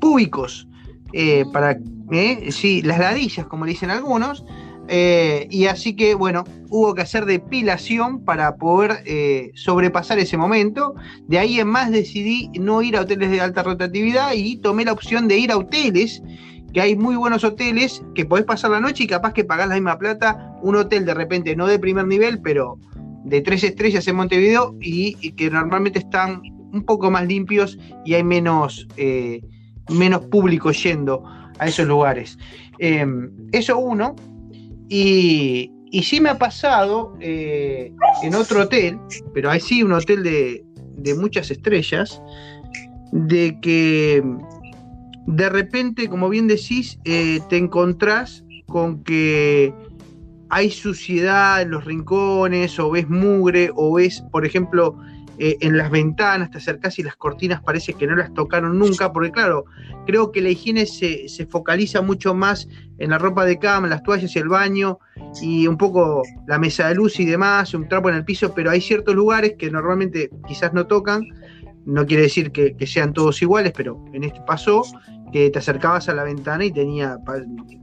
[0.00, 0.66] públicos,
[1.12, 1.76] eh, para,
[2.12, 4.44] eh, sí, las ladillas, como le dicen algunos,
[4.88, 10.94] eh, y así que, bueno, hubo que hacer depilación para poder eh, sobrepasar ese momento.
[11.28, 14.92] De ahí en más decidí no ir a hoteles de alta rotatividad y tomé la
[14.92, 16.22] opción de ir a hoteles,
[16.72, 19.74] que hay muy buenos hoteles que podés pasar la noche y capaz que pagás la
[19.74, 20.56] misma plata.
[20.62, 22.78] Un hotel de repente no de primer nivel, pero
[23.24, 28.24] de tres estrellas en Montevideo y, que normalmente están un poco más limpios y hay
[28.24, 29.42] menos, eh,
[29.90, 31.22] menos público yendo
[31.58, 32.38] a esos lugares.
[32.78, 33.06] Eh,
[33.52, 34.14] eso uno.
[34.88, 38.98] Y, y sí me ha pasado eh, en otro hotel,
[39.32, 40.64] pero ahí sí un hotel de,
[40.96, 42.20] de muchas estrellas,
[43.12, 44.22] de que
[45.26, 49.72] de repente, como bien decís, eh, te encontrás con que
[50.48, 54.98] hay suciedad en los rincones, o ves mugre, o ves, por ejemplo,
[55.44, 59.12] eh, en las ventanas, te acercás y las cortinas parece que no las tocaron nunca,
[59.12, 59.64] porque claro,
[60.06, 64.04] creo que la higiene se, se focaliza mucho más en la ropa de cama, las
[64.04, 65.00] toallas y el baño,
[65.40, 68.70] y un poco la mesa de luz y demás, un trapo en el piso, pero
[68.70, 71.24] hay ciertos lugares que normalmente quizás no tocan,
[71.86, 74.84] no quiere decir que, que sean todos iguales, pero en este pasó
[75.32, 77.16] que te acercabas a la ventana y tenía,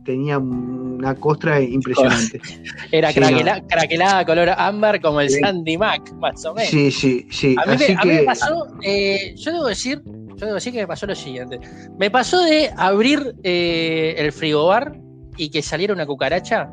[0.06, 2.40] tenía una costra impresionante.
[2.92, 3.20] Era Sí,
[3.68, 5.40] craquelada color ámbar como el Sí.
[5.40, 6.70] Sandy Mac, más o menos.
[6.70, 7.56] Sí, sí, sí.
[7.58, 10.80] A mí, me, a mí me pasó, eh, yo debo decir, yo debo decir que
[10.80, 11.60] me pasó lo siguiente.
[11.98, 14.96] Me pasó de abrir eh, el frigobar
[15.36, 16.70] y que saliera una cucaracha.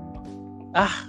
[0.74, 1.08] Ah,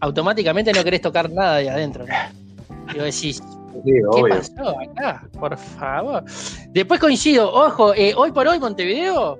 [0.00, 2.04] automáticamente no querés tocar nada de adentro.
[2.06, 2.94] ¿no?
[2.94, 3.24] Y vos
[3.74, 5.28] decís, ¿qué pasó acá?
[5.38, 6.24] Por favor.
[6.70, 9.38] Después coincido, ojo, eh, hoy por hoy Montevideo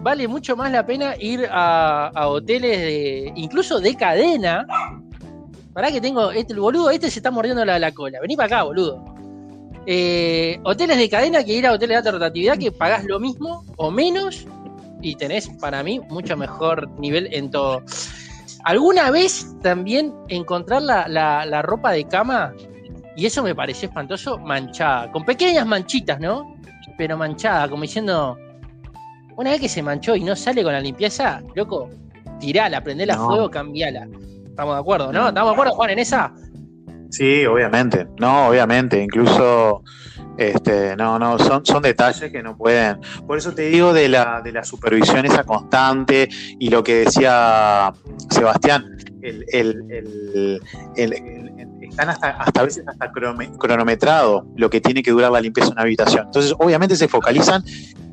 [0.00, 4.66] vale mucho más la pena ir a, a hoteles de, incluso de cadena.
[5.72, 8.18] Pará que tengo, este el boludo, este se está mordiendo la, la cola.
[8.20, 9.04] Vení para acá, boludo.
[9.86, 13.64] Eh, hoteles de cadena que ir a hoteles de alta rotatividad que pagás lo mismo
[13.76, 14.46] o menos
[15.00, 17.82] y tenés para mí mucho mejor nivel en todo.
[18.64, 22.52] Alguna vez también encontrar la, la- la ropa de cama,
[23.18, 26.54] y eso me pareció espantoso, manchada, con pequeñas manchitas, ¿no?
[26.96, 28.38] Pero manchada, como diciendo,
[29.36, 31.90] una vez que se manchó y no sale con la limpieza, loco,
[32.38, 33.26] tirala, prendela a No.
[33.26, 34.06] fuego, cambiala.
[34.46, 35.28] Estamos de acuerdo, ¿no?
[35.28, 36.32] ¿Estamos de acuerdo, Juan, en esa?
[37.10, 38.06] Sí, obviamente.
[38.20, 39.02] No, obviamente.
[39.02, 39.82] Incluso,
[40.36, 42.98] este, no, no, son, son detalles que no pueden.
[43.26, 46.28] Por eso te digo de la, de la supervisión esa constante
[46.58, 47.92] y lo que decía
[48.30, 50.60] Sebastián, el, el, el-
[50.96, 55.32] el- el- están hasta, hasta a veces hasta cronome- cronometrado lo que tiene que durar
[55.32, 56.26] la limpieza de una habitación.
[56.26, 57.64] Entonces, obviamente se focalizan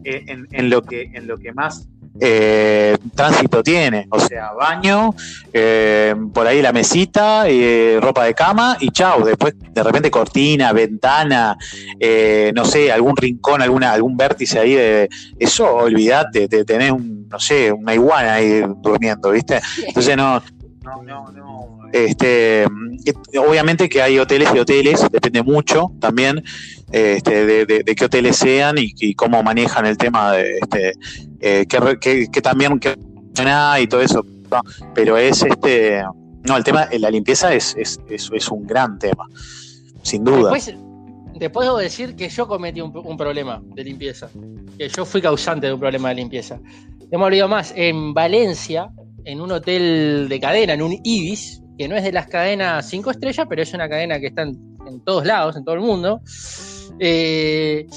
[0.04, 1.88] eh, en, en lo que, en lo que más
[2.20, 5.14] eh, tránsito tiene, o sea, baño,
[5.52, 9.24] eh, por ahí la mesita, eh, ropa de cama y chao.
[9.24, 11.58] Después, de repente, cortina, ventana,
[12.00, 17.28] eh, no sé, algún rincón, alguna, algún vértice ahí de eso, olvídate, te tenés un,
[17.30, 19.60] no sé, una iguana ahí durmiendo, ¿viste?
[19.86, 20.42] Entonces no,
[20.84, 21.75] no, no, no.
[21.92, 22.66] Este,
[23.38, 26.44] obviamente que hay hoteles y hoteles, depende mucho también
[26.92, 30.94] este, de, qué hoteles sean y, cómo manejan el tema de este,
[31.40, 32.80] eh, que, también
[33.80, 34.26] y todo eso.
[34.94, 36.04] Pero es este,
[36.48, 39.28] no, el tema, la limpieza es, es un gran tema,
[40.02, 40.52] sin duda.
[40.52, 40.76] Después,
[41.36, 44.30] después debo decir que yo cometí un, un problema de limpieza.
[44.78, 46.60] Que yo fui causante de un problema de limpieza.
[47.12, 47.74] Hemos olvidado más.
[47.76, 48.90] En Valencia,
[49.26, 53.12] en un hotel de cadena, en un Ibis, que no es de las cadenas cinco
[53.12, 54.56] estrellas, pero es una cadena que está en,
[55.04, 56.22] todos lados, en todo el mundo.
[57.00, 57.88] Eh,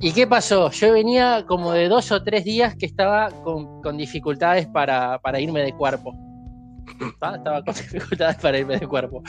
[0.00, 0.70] ¿Y qué pasó?
[0.70, 5.40] Yo venía como de dos o tres días que estaba con, con dificultades para, para
[5.40, 6.14] irme de cuerpo.
[7.20, 7.36] ¿Tá?
[7.36, 9.22] Estaba con dificultades para irme de cuerpo.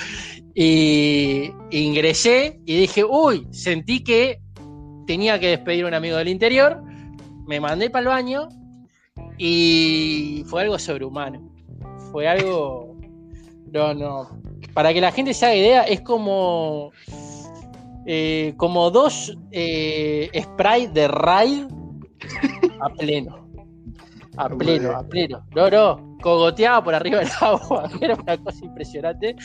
[0.55, 4.39] Y ingresé y dije, uy, sentí que
[5.07, 6.81] tenía que despedir a un amigo del interior.
[7.47, 8.49] Me mandé para el baño
[9.37, 11.51] y fue algo sobrehumano.
[12.11, 12.90] Fue algo.
[13.71, 14.41] No, no.
[14.73, 16.91] Para que la gente se haga idea, es como.
[18.05, 21.65] eh, como dos eh, sprays de raid
[22.81, 23.47] a pleno.
[24.37, 25.45] A pleno, a pleno.
[25.55, 26.17] No, no.
[26.21, 27.89] Cogoteaba por arriba del agua.
[28.01, 29.35] Era una cosa impresionante.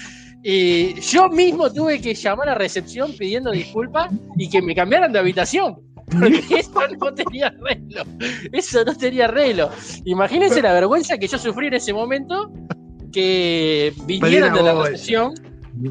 [0.43, 5.19] Y yo mismo tuve que llamar a recepción pidiendo disculpas y que me cambiaran de
[5.19, 5.77] habitación.
[6.07, 8.05] Porque eso no tenía arreglo.
[8.53, 9.71] Eso no tenía arreglo.
[10.05, 12.51] Imagínense la vergüenza que yo sufrí en ese momento.
[13.17, 14.75] Que vinieron de la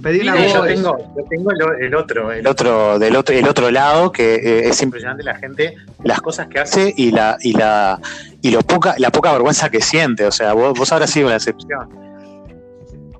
[0.03, 3.47] Pedí una Mira, yo tengo, yo tengo el, el otro, el otro, del otro, el
[3.47, 7.53] otro lado, que eh, es impresionante la gente, las cosas que hace y la, y
[7.53, 7.99] la,
[8.43, 10.25] y lo poca, la poca vergüenza que siente.
[10.25, 11.87] O sea, vos, vos habrás sido la excepción.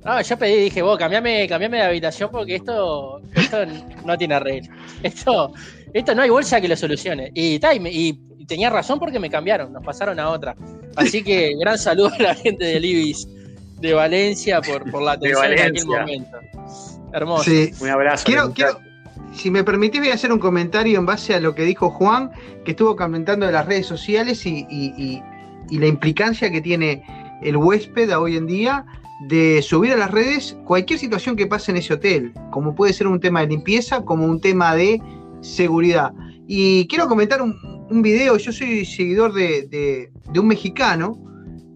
[0.03, 3.57] Ah, yo pedí, dije, vos, cambiame, cambiame de habitación porque esto, esto
[4.05, 4.71] no tiene arreglo.
[5.01, 5.51] Esto,
[5.93, 7.31] esto no hay bolsa que lo solucione.
[7.33, 8.13] Y, ta, y, me- y
[8.47, 10.55] tenía razón porque me cambiaron, nos pasaron a otra.
[10.95, 13.27] Así que gran saludo a la gente del Ibis
[13.85, 15.99] de Valencia por, por la atención en aquel Valencia.
[16.01, 16.37] momento.
[17.13, 17.43] Hermoso.
[17.43, 17.71] Sí.
[17.81, 18.23] Un abrazo.
[18.25, 18.77] Quiero, muchachos.
[18.77, 21.89] quiero, si me permitís, voy a hacer un comentario en base a lo que dijo
[21.89, 22.31] Juan,
[22.63, 25.21] que estuvo comentando de las redes sociales y, y- y-
[25.69, 27.03] y la implicancia que tiene
[27.41, 28.85] el huésped a hoy en día
[29.27, 33.07] de subir a las redes cualquier situación que pase en ese hotel, como puede ser
[33.07, 35.01] un tema de limpieza, como un tema de
[35.41, 36.11] seguridad.
[36.47, 37.55] Y quiero comentar un,
[37.89, 41.17] un video, yo soy seguidor de, de- de un mexicano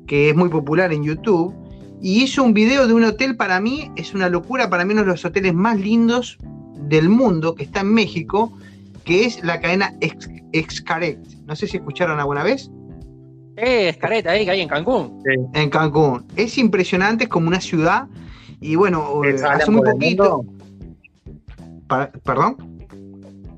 [0.06, 1.54] que es muy popular en YouTube,
[2.02, 5.02] y hizo un video de un hotel para mí, es una locura, para mí uno
[5.02, 6.38] de los hoteles más lindos
[6.88, 8.54] del mundo, que está en México,
[9.04, 11.20] que es la cadena Ex- Xcaret.
[11.46, 12.70] No sé si escucharon alguna vez.
[13.58, 15.22] Eh, es careta ahí que hay en Cancún.
[15.54, 16.26] En Cancún.
[16.36, 18.08] Es impresionante, es como una ciudad.
[18.62, 20.46] Y bueno, eh, ¿Es Alan hace muy poquito.
[22.24, 22.56] ¿Perdón?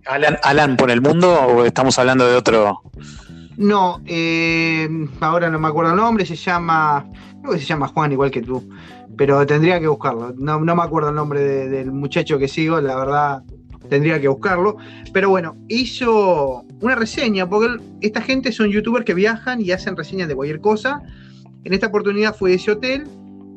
[0.08, 2.82] Alan, Alan por el mundo o estamos hablando de otro.
[3.58, 7.06] No, eh, ahora no me acuerdo el nombre, se llama.
[7.41, 8.67] Creo que se llama Juan, igual que tú.
[9.17, 10.34] Pero tendría que buscarlo.
[10.38, 13.43] No, no me acuerdo el nombre de- del muchacho que sigo, la verdad
[13.89, 14.77] tendría que buscarlo.
[15.12, 20.27] Pero bueno, hizo una reseña, porque esta gente son youtubers que viajan y hacen reseñas
[20.27, 21.01] de cualquier cosa.
[21.63, 23.04] En esta oportunidad fue ese hotel,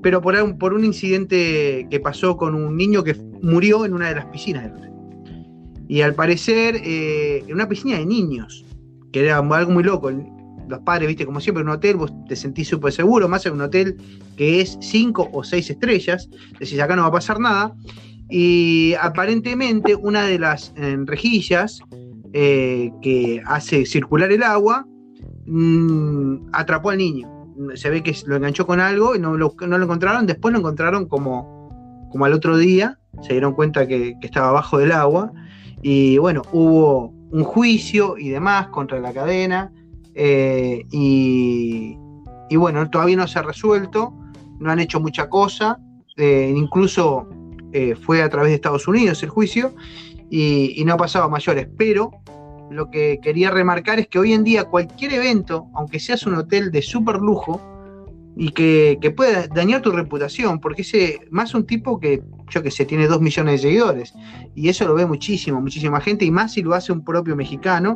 [0.03, 4.09] pero por un, por un incidente que pasó con un niño que murió en una
[4.09, 4.91] de las piscinas del hotel.
[5.89, 8.65] Y al parecer, eh, en una piscina de niños,
[9.13, 10.11] que era algo muy loco.
[10.69, 13.63] Los padres, viste, como siempre un hotel, vos te sentís súper seguro, más en un
[13.63, 13.97] hotel
[14.37, 17.75] que es 5 o 6 estrellas, decís, acá no va a pasar nada.
[18.31, 21.81] Y aparentemente una de las eh, rejillas
[22.33, 24.87] eh, que hace circular el agua
[25.47, 27.31] mm, atrapó al niño.
[27.75, 30.27] Se ve que lo enganchó con algo y no lo, no lo encontraron.
[30.27, 32.99] Después lo encontraron como, como al otro día.
[33.23, 35.33] Se dieron cuenta que, que estaba abajo del agua.
[35.83, 39.71] Y bueno, hubo un juicio y demás contra la cadena.
[40.15, 41.99] Eh, y,
[42.49, 44.13] y bueno, todavía no se ha resuelto.
[44.59, 45.79] No han hecho mucha cosa.
[46.17, 47.29] eh, incluso
[47.73, 49.75] eh, fue a través de Estados Unidos el juicio.
[50.31, 51.69] Y, no ha pasado a mayores.
[51.77, 52.11] Pero
[52.71, 56.71] lo que quería remarcar es que hoy en día cualquier evento, aunque seas un hotel
[56.71, 57.61] de súper lujo,
[58.37, 62.71] y que, que pueda dañar tu reputación, porque ese, más un tipo que, yo que
[62.73, 64.13] sé, tiene dos millones de seguidores,
[64.57, 67.95] y eso lo ve muchísimo, muchísima gente, y más si lo hace un propio mexicano,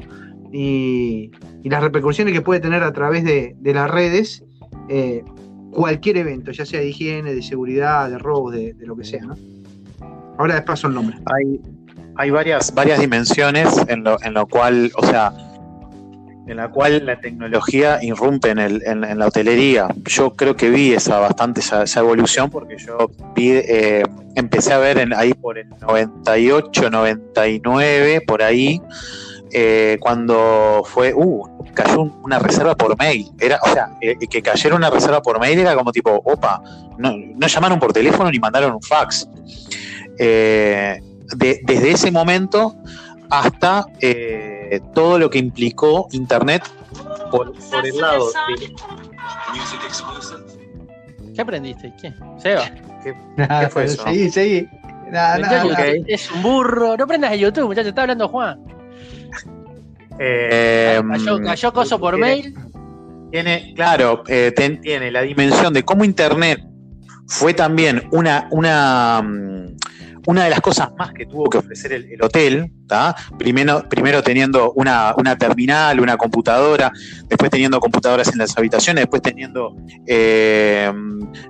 [0.53, 1.31] y,
[1.65, 4.43] las repercusiones que puede tener a través de, las redes,
[4.89, 5.23] eh,
[5.71, 9.37] cualquier evento, ya sea de higiene, de seguridad, de robos, de, lo que sea, ¿no?
[10.39, 11.19] Ahora les el nombre.
[11.27, 11.61] Hay,
[12.17, 15.33] hay varias, varias dimensiones en lo, en lo cual, o sea,
[16.49, 19.89] en la cual la tecnología irrumpe en, el, en, la hotelería.
[20.07, 24.03] Yo creo que vi esa bastante esa, esa evolución porque yo eh,
[24.35, 28.81] empecé a ver en, ahí por el 98, 99, por ahí,
[29.53, 33.31] eh, cuando fue, uh, cayó un- una reserva por mail.
[33.41, 36.63] Era, o sea, eh, que cayera una reserva por mail era como tipo, opa,
[36.99, 39.29] no, no llamaron por teléfono ni mandaron un fax.
[40.19, 41.01] Eh,
[41.37, 42.75] de- desde ese momento
[43.31, 46.63] hasta eh, todo lo que implicó Internet
[47.31, 48.73] por, por el lado de,
[51.35, 51.93] ¿Qué aprendiste?
[52.01, 52.13] ¿Qué?
[52.39, 52.63] Seba.
[53.05, 54.03] ¿Qué fue eso?
[54.05, 54.69] Seguí, seguí.
[56.07, 56.97] Es un burro.
[56.97, 57.91] No prendas de YouTube, muchacho.
[57.91, 58.61] Está hablando Juan.
[60.21, 62.55] Eh, Cayó, cayó coso por tiene- mail.
[63.31, 66.61] Tiene, claro, eh, ten- tiene la dimensión de cómo Internet
[67.27, 69.58] fue también una, una, mm,
[70.29, 72.71] una de las cosas más que tuvo que ofrecer el, el hotel.
[73.39, 76.93] Primero, teniendo una, terminal, una computadora,
[77.29, 79.75] después teniendo computadoras en las habitaciones, después teniendo
[80.07, 80.93] eh,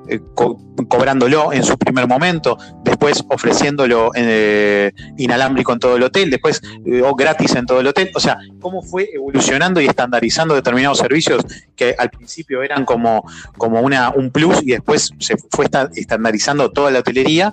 [0.08, 0.58] eh, co-
[0.88, 6.60] cobrándolo en su primer momento, después ofreciéndolo eh, inalámbrico en todo el hotel, después
[7.04, 8.10] o gratis en todo el hotel.
[8.14, 13.80] O sea, cómo fue evolucionando y estandarizando determinados servicios que al principio eran como, como
[13.80, 17.52] una, un plus y después se fue esta- estandarizando toda la hotelería.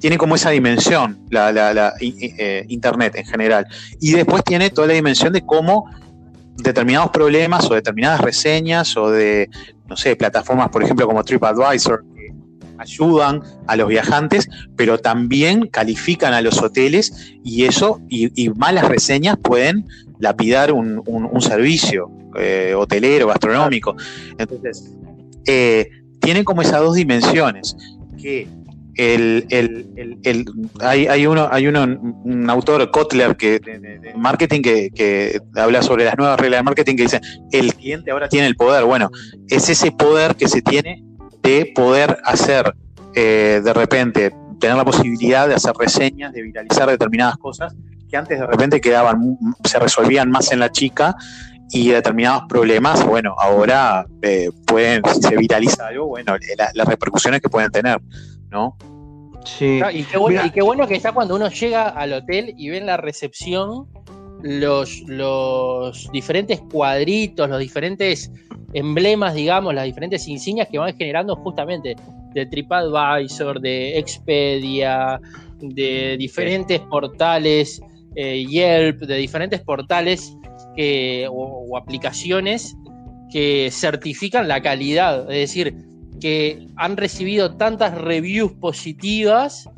[0.00, 3.66] Tiene como esa dimensión la, la- la, eh, Internet en general.
[4.00, 5.88] Y después tiene toda la dimensión de cómo
[6.62, 9.48] determinados problemas o determinadas reseñas o de,
[9.88, 12.32] no sé, plataformas, por ejemplo, como TripAdvisor, que
[12.78, 19.36] ayudan a los viajantes, pero también califican a los hoteles y eso, y, malas reseñas
[19.42, 19.86] pueden
[20.18, 21.02] lapidar un,
[21.40, 23.96] servicio eh, hotelero, gastronómico.
[24.38, 24.90] Entonces,
[25.46, 25.88] eh,
[26.20, 27.76] tiene como esas dos dimensiones,
[28.20, 28.46] que
[29.00, 30.44] el, el, el,
[30.80, 36.04] hay, hay, uno, hay uno, un autor, Kotler, que, de, marketing, que, que, habla sobre
[36.04, 37.20] las nuevas reglas de marketing, que dice,
[37.52, 38.84] el cliente ahora tiene el poder.
[38.84, 39.10] Bueno,
[39.48, 41.02] es ese poder que se tiene
[41.42, 42.74] de poder hacer
[43.14, 47.74] eh, de repente, tener la posibilidad de hacer reseñas, de viralizar determinadas cosas
[48.08, 51.14] que antes de repente quedaban, se resolvían más en la chica
[51.70, 56.36] y determinados problemas, bueno, ahora eh, pueden, se viraliza algo, bueno,
[56.74, 58.00] las repercusiones que pueden tener,
[58.50, 58.76] ¿no?
[59.44, 59.80] Sí.
[59.92, 62.78] y, qué bueno, y qué bueno que está cuando uno llega al hotel y ve
[62.78, 63.86] en la recepción
[64.42, 68.30] los, los diferentes cuadritos, los diferentes
[68.72, 71.96] emblemas, digamos, las diferentes insignias que van generando justamente
[72.32, 75.20] de TripAdvisor, de Expedia,
[75.60, 77.80] de diferentes portales,
[78.14, 80.36] eh, Yelp, de diferentes portales
[80.76, 82.76] que, o, aplicaciones
[83.32, 85.74] que certifican la calidad, es decir,
[86.20, 89.68] que han recibido tantas reviews positivas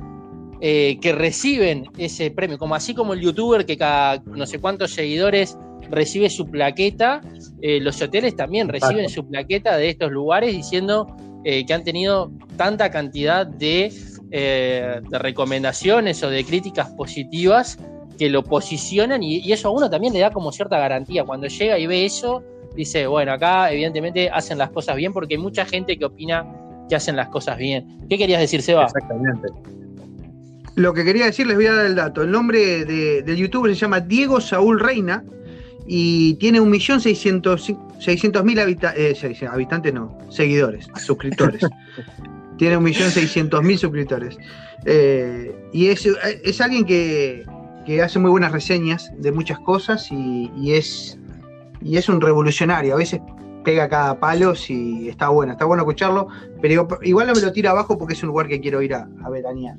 [0.60, 4.92] eh, que reciben ese premio, como así como el youtuber que cada no sé cuántos
[4.92, 5.58] seguidores
[5.90, 7.20] recibe su plaqueta,
[7.60, 12.30] eh, los hoteles también reciben su plaqueta de estos lugares diciendo eh, que han tenido
[12.56, 13.92] tanta cantidad de,
[14.28, 17.78] de, recomendaciones o de críticas positivas
[18.16, 21.24] que lo posicionan y, y, eso a uno también le da como cierta garantía.
[21.24, 22.44] Cuando llega y ve eso,
[22.74, 26.46] dice, bueno, acá evidentemente hacen las cosas bien porque hay mucha gente que opina
[26.88, 28.00] que hacen las cosas bien.
[28.08, 28.84] ¿Qué querías decir, Seba?
[28.84, 29.48] Exactamente.
[30.74, 32.22] Lo que quería decir, les voy a dar el dato.
[32.22, 35.22] El nombre de, del youtuber se llama Diego Saúl Reina
[35.86, 37.68] y tiene un millón seiscientos
[38.44, 41.62] mil eh, habitantes, no, seguidores, suscriptores.
[42.56, 44.38] tiene un millón seiscientos mil suscriptores.
[44.84, 46.08] Eh, y es,
[46.44, 47.44] es alguien que,
[47.84, 51.18] que, hace muy buenas reseñas de muchas cosas y, y, es,
[51.84, 52.94] y es un revolucionario.
[52.94, 53.20] A veces
[53.64, 56.28] pega cada palo y está bueno, está bueno escucharlo,
[56.60, 59.08] pero igual no me lo tira abajo porque es un lugar que quiero ir a,
[59.24, 59.76] a veranear.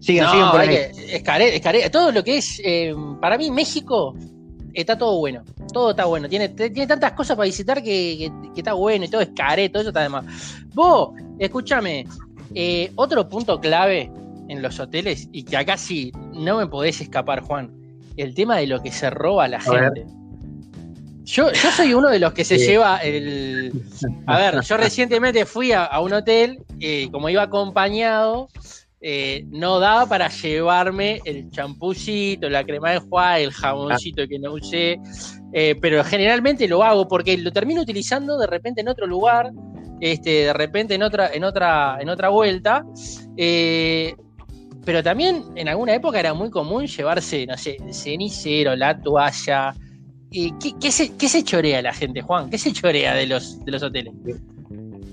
[0.00, 0.76] Sigan, sigan por ahí.
[0.76, 4.14] es todo lo que es, eh, para mí México
[4.74, 5.42] está todo bueno.
[5.72, 6.28] Todo está bueno.
[6.28, 9.90] Tiene, tiene tantas cosas para visitar que, está bueno y todo es caret, todo eso
[9.90, 10.24] está de más.
[10.74, 12.06] Vos, escúchame,
[12.54, 14.10] eh, otro punto clave
[14.48, 17.72] en los hoteles y que acá sí no me podés escapar, Juan,
[18.16, 20.06] el tema de lo que se roba la gente.
[21.28, 23.70] Yo, yo soy uno de los que se lleva el.
[24.26, 28.48] A ver, yo recientemente fui a, un hotel, eh, como iba acompañado,
[29.02, 34.54] eh, no daba para llevarme el champucito, la crema de juá, el jaboncito que no
[34.54, 34.98] usé,
[35.52, 39.50] eh, pero generalmente lo hago porque lo termino utilizando de repente en otro lugar,
[40.00, 42.86] este, de repente en otra, en otra, en otra vuelta.
[43.36, 44.14] Eh,
[44.82, 49.74] pero también en alguna época era muy común llevarse, no sé, el cenicero, la toalla.
[50.30, 52.50] ¿Qué, qué, se, ¿Qué se chorea la gente, Juan?
[52.50, 54.14] ¿Qué se chorea de los, de los hoteles?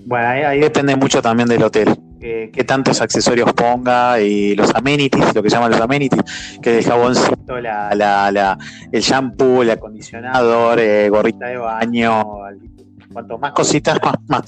[0.05, 1.95] Bueno, ahí, depende mucho también del hotel.
[2.19, 6.21] qué tantos accesorios ponga y los amenities, lo que llaman los amenities,
[6.61, 8.57] que el jaboncito, la, la,
[8.91, 12.23] el shampoo, el acondicionador, eh, gorrita de baño,
[13.15, 13.97] cuanto más cositas,
[14.27, 14.43] más,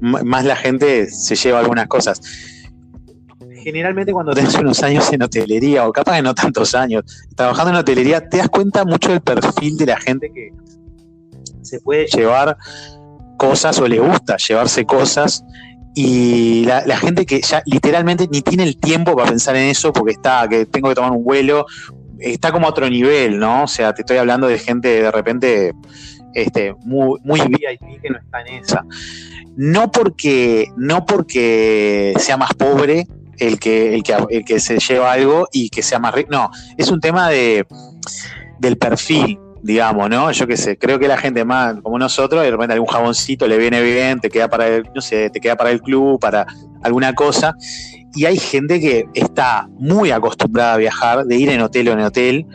[0.00, 2.20] más, la gente se lleva algunas cosas.
[3.62, 7.76] Generalmente cuando tenés unos años en hotelería, o capaz de no tantos años, trabajando en
[7.76, 10.52] hotelería, te das cuenta mucho del perfil de la gente que
[11.62, 12.56] se puede llevar
[13.36, 15.44] cosas o le gusta llevarse cosas
[15.94, 20.12] y la, gente que ya literalmente ni tiene el tiempo para pensar en eso porque
[20.12, 21.66] está, que tengo que tomar un vuelo,
[22.18, 23.64] está como a otro nivel, ¿no?
[23.64, 25.72] O sea, te estoy hablando de gente de repente
[26.34, 28.84] este, muy, muy VIP que no está en esa.
[29.56, 33.08] No porque, no porque sea más pobre
[33.38, 36.50] el que, el que, el que se lleva algo y que sea más rico, no,
[36.76, 37.66] es un tema de,
[38.58, 40.30] del perfil digamos, ¿no?
[40.32, 43.58] Yo qué sé, creo que la gente más como nosotros, de repente algún jaboncito le
[43.58, 46.46] viene bien, te queda para el, no sé, te queda para el club, para
[46.82, 47.54] alguna cosa.
[48.14, 52.00] Y hay gente que está muy acostumbrada a viajar, de ir en hotel o en
[52.00, 52.46] hotel.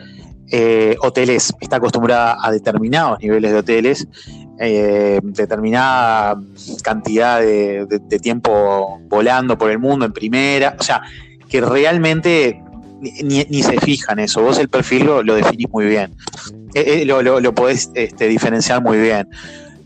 [0.50, 4.06] Eh, hoteles, está acostumbrada a determinados niveles de hoteles,
[4.58, 6.40] eh, determinada
[6.82, 7.86] cantidad de,
[8.22, 10.76] tiempo volando por el mundo en primera.
[10.78, 11.02] O sea,
[11.48, 12.62] que realmente
[13.00, 14.42] ni, se fijan eso.
[14.42, 16.14] Vos el perfil lo, lo definís muy bien.
[16.74, 19.28] Eh, eh, lo, lo, podés este, diferenciar muy bien.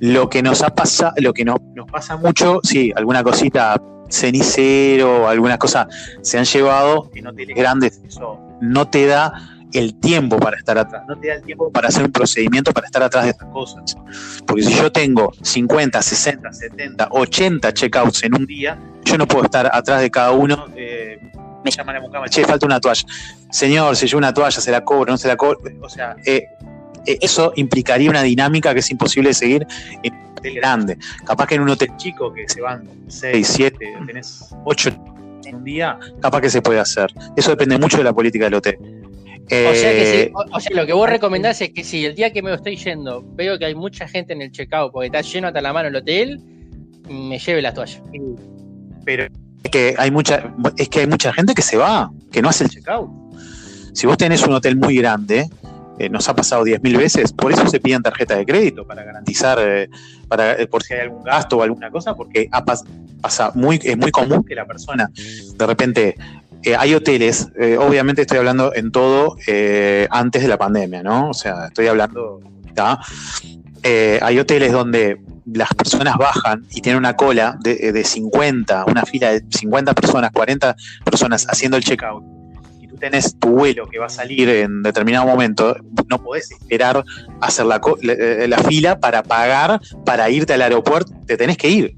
[0.00, 5.28] Lo que nos ha pasado, lo que nos, nos pasa mucho, sí, alguna cosita cenicero,
[5.28, 5.86] algunas cosas
[6.22, 11.02] se han llevado en hoteles grandes, eso no te da el tiempo para estar atrás,
[11.06, 13.96] no te da el tiempo para hacer un procedimiento para estar atrás de estas cosas.
[14.46, 19.44] Porque si yo tengo 50, 60, 70, 80 checkouts en un día, yo no puedo
[19.44, 20.66] estar atrás de cada uno.
[20.76, 21.18] Eh,
[21.64, 23.02] me llaman a mucama, che, falta una toalla.
[23.50, 25.60] Señor, si yo una toalla, se la cobro, no se la cobro.
[25.82, 26.46] O sea, eh,
[27.06, 29.66] eh, eso implicaría una dinámica que es imposible de seguir
[30.02, 30.98] en un hotel grande.
[31.26, 34.90] Capaz que en un hotel chico que se van 6, 7, tenés 8
[35.44, 37.12] en un día, capaz que se puede hacer.
[37.36, 38.78] Eso depende mucho de la política del hotel.
[39.50, 42.04] O sea, que Eh, sí, o, o sea, lo que vos recomendás es que si
[42.04, 45.06] el día que me estoy yendo veo que hay mucha gente en el checkout porque
[45.06, 46.40] está lleno hasta la mano el hotel,
[47.08, 48.02] me lleve las toallas.
[49.04, 49.24] pero
[49.64, 52.64] es que hay mucha, es que hay mucha gente que se va, que no hace
[52.64, 53.10] el checkout.
[53.94, 55.48] Si vos tenés un hotel muy grande,
[55.98, 59.58] eh, nos ha pasado 10.000 veces, por eso se piden tarjeta de crédito, para garantizar,
[59.60, 59.88] eh,
[60.28, 62.84] para, eh, por si hay algún gasto o alguna cosa, porque ha pas-
[63.20, 65.10] pasa muy, es muy común que la persona
[65.56, 66.14] de repente
[66.62, 71.30] eh, hay hoteles, eh, obviamente estoy hablando en todo eh, antes de la pandemia, ¿no?
[71.30, 72.40] O sea, estoy hablando,
[74.20, 79.30] hay hoteles donde las personas bajan y tienen una cola de, de 50, una fila
[79.30, 82.24] de 50 personas, 40 personas haciendo el checkout,
[82.80, 85.76] y tú tenés tu vuelo que va a salir en determinado momento,
[86.08, 87.04] no podés esperar
[87.40, 91.97] hacer la, la, la fila para pagar, para irte al aeropuerto, te tenés que ir.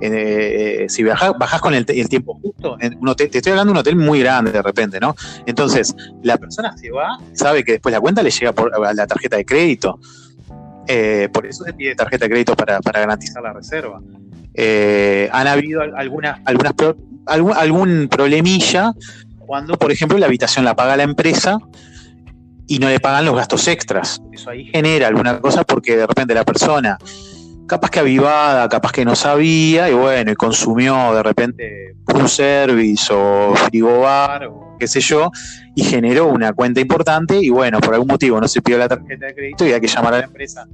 [0.00, 2.76] Eh, si bajás, bajás con el, tiempo justo,
[3.16, 5.14] te estoy hablando de un hotel muy grande de repente, ¿no?
[5.46, 9.36] Entonces, la persona se va, sabe que después la cuenta le llega a la tarjeta
[9.36, 9.98] de crédito.
[10.86, 14.00] Eh, por eso se pide tarjeta de crédito para, para garantizar la reserva.
[14.54, 16.96] Eh, han habido al- alguna, algunas pro-
[17.26, 18.92] algún, algún problemilla
[19.38, 21.58] cuando, por ejemplo, la habitación la paga la empresa
[22.66, 24.20] y no le pagan los gastos extras.
[24.32, 26.98] Eso ahí genera alguna cosa porque de repente la persona,
[27.68, 33.12] capaz que avivada, capaz que no sabía, y bueno, y consumió de repente un service
[33.12, 35.30] o frigobar o qué sé yo,
[35.74, 39.26] y generó una cuenta importante y bueno, por algún motivo no se pidió la tarjeta
[39.26, 40.66] de crédito y hay que llamar a la empresa.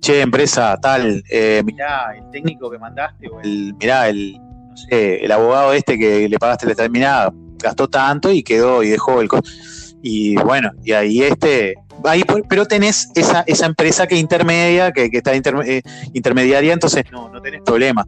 [0.00, 5.24] Che, empresa tal, eh, mirá, el técnico que mandaste o el, mirá, el, no sé,
[5.24, 9.28] el abogado este que le pagaste la determinada gastó tanto y quedó y dejó el
[10.02, 11.74] y bueno, y ahí este,
[12.24, 15.82] por- pero tenés esa, esa empresa que intermedia, que, está eh,
[16.12, 18.06] intermediaria, entonces no, no tenés problema.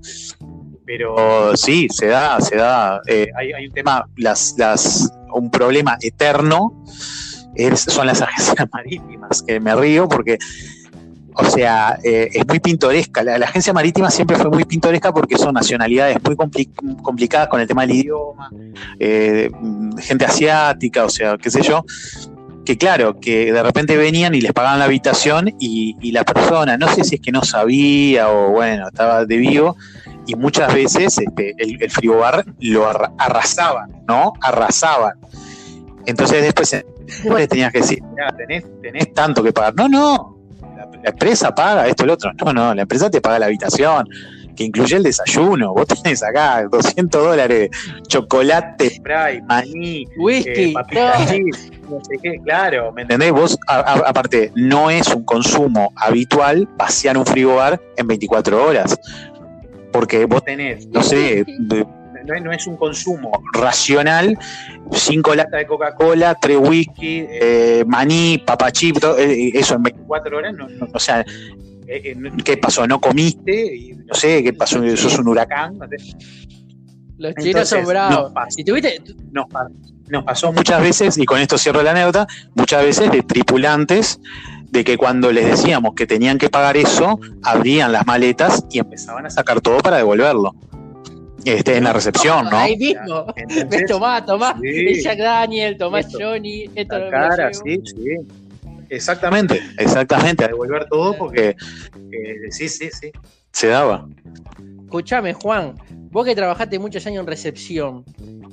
[0.85, 3.01] Pero sí, se da, se da.
[3.07, 6.85] eh, hay, hay un tema, las, las, un problema eterno
[7.75, 10.39] son las agencias marítimas, que me río porque,
[11.35, 13.23] o sea, eh, es muy pintoresca.
[13.23, 16.71] La, agencia marítima siempre fue muy pintoresca porque son nacionalidades muy compli-
[17.03, 18.51] complicadas con el tema del idioma,
[18.99, 21.85] eh, mm, gente asiática, o sea, qué sé yo.
[22.65, 26.77] Que claro, que de repente venían y les pagaban la habitación y, y la persona,
[26.79, 29.77] no sé si es que no sabía o bueno, estaba de vivo,
[30.27, 34.33] y muchas veces este, el, el frigobar lo arra- arrasaban, ¿no?
[34.41, 35.15] Arrasaban.
[36.07, 36.85] Entonces después
[37.37, 39.75] le tenías que decir, "Mirá, tenés, tenés tanto que pagar.
[39.75, 40.39] No, no,
[40.77, 42.31] la, la empresa paga esto, el otro.
[42.45, 44.09] No, no, la empresa te paga la habitación,
[44.57, 45.75] que incluye el desayuno.
[45.75, 47.71] Vos tenés acá 200 dólares,
[48.09, 50.75] chocolate, spray, maní, Whisky, eh,
[51.89, 51.99] no.
[52.05, 53.33] sé qué, claro, ¿me entendés?
[53.33, 58.99] Vos, a- a- aparte, no es un consumo habitual vaciar un frigobar en 24 horas.
[59.93, 61.87] Porque vos tenés, no sé, de-
[62.25, 64.39] no es, no es un consumo racional,
[64.93, 70.55] cinco latas de Coca-Cola, tres whisky, eh, maní, papachip, todo, eh, eso en 24 horas,
[70.55, 71.25] no, no- o sea,
[72.45, 72.87] ¿qué pasó?
[72.87, 73.75] ¿No comiste?
[73.77, 74.81] Y no sé, ¿qué pasó?
[74.97, 75.79] ¿Sos un huracán?
[75.79, 75.97] No sé.
[77.19, 78.29] Los chinos son bravos.
[78.31, 78.61] no pasa.
[78.61, 79.69] y tuviste, nos, pa-
[80.09, 84.21] nos pasó muchas veces, y con esto cierro la anécdota, muchas veces de tripulantes
[84.71, 89.27] de que cuando les decíamos que tenían que pagar eso, abrían las maletas y empezaban
[89.27, 90.53] a sacar todo para devolverlo.
[91.45, 92.57] Este, en la recepción, ¿no?
[92.57, 93.27] ahí mismo.
[93.37, 94.57] Entonces, tomá, tomá.
[94.63, 95.03] Sí.
[95.03, 96.19] Jack Daniel, tomá Esto.
[96.21, 97.65] Johnny, esto la no me lo cara, llevo.
[97.65, 98.17] sí, sí.
[98.93, 101.57] Exactamente, exactamente, a devolver todo porque
[102.13, 103.11] eh, sí, sí, sí,
[103.51, 104.07] se daba.
[104.85, 105.75] Escuchame, Juan,
[106.11, 108.05] vos que trabajaste muchos años en recepción,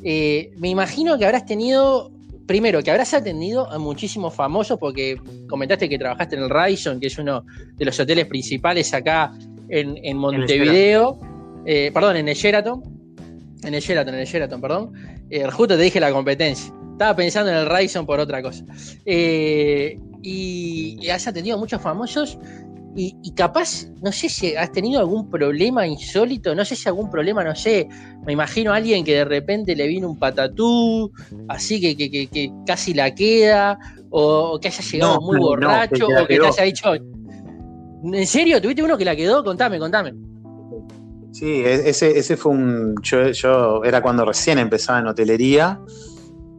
[0.01, 2.09] eh, me imagino que habrás tenido,
[2.47, 5.19] primero, que habrás atendido a muchísimos famosos, porque
[5.49, 7.43] comentaste que trabajaste en el Radisson, que es uno
[7.75, 9.33] de los hoteles principales acá
[9.67, 11.19] en, en Montevideo,
[11.65, 12.81] eh, perdón, en el Sheraton,
[13.63, 14.93] en el Sheraton, en el Sheraton, perdón,
[15.31, 18.65] Eh, justo te dije la competencia, estaba pensando en el Radisson por otra cosa.
[19.05, 22.37] Eh, y, y has atendido a muchos famosos
[22.93, 27.09] y, y capaz, no sé si has tenido algún problema insólito, no sé si algún
[27.09, 27.87] problema, no sé,
[28.25, 31.09] me imagino a alguien que de repente le vino un patatú,
[31.47, 33.79] así que, que, que- que casi la queda,
[34.09, 38.61] o, que haya llegado No, muy no, borracho, o que te haya dicho, ¿en serio?
[38.61, 39.41] ¿Tuviste uno que la quedó?
[39.41, 40.13] Contame, contame.
[41.31, 42.95] Sí, e- ese, ese fue un.
[43.03, 45.79] Yo, yo era cuando recién empezaba en hotelería.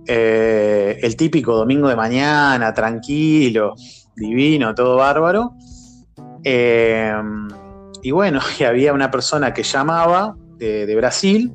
[0.07, 3.75] Eh, el típico domingo de mañana, tranquilo,
[4.17, 5.53] divino, todo bárbaro.
[6.45, 7.13] Eh,
[8.03, 11.53] y bueno, y había una persona que llamaba de, Brasil,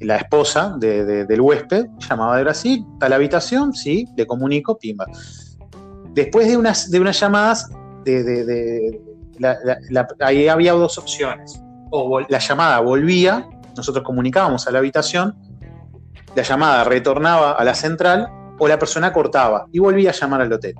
[0.00, 4.78] la esposa de- de- del huésped, llamaba de Brasil, está la habitación, sí, le comunico,
[4.78, 5.06] pimba.
[6.14, 7.70] Después de unas, de unas llamadas,
[10.20, 11.60] ahí había dos opciones
[11.90, 13.46] o la llamada volvía,
[13.76, 15.34] nosotros comunicábamos a la habitación
[16.34, 20.52] la llamada retornaba a la central o la persona cortaba y volvía a llamar al
[20.52, 20.74] hotel.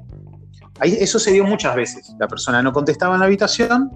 [0.80, 2.14] Ahí, eso se dio muchas veces.
[2.18, 3.90] La persona no contestaba en la habitación.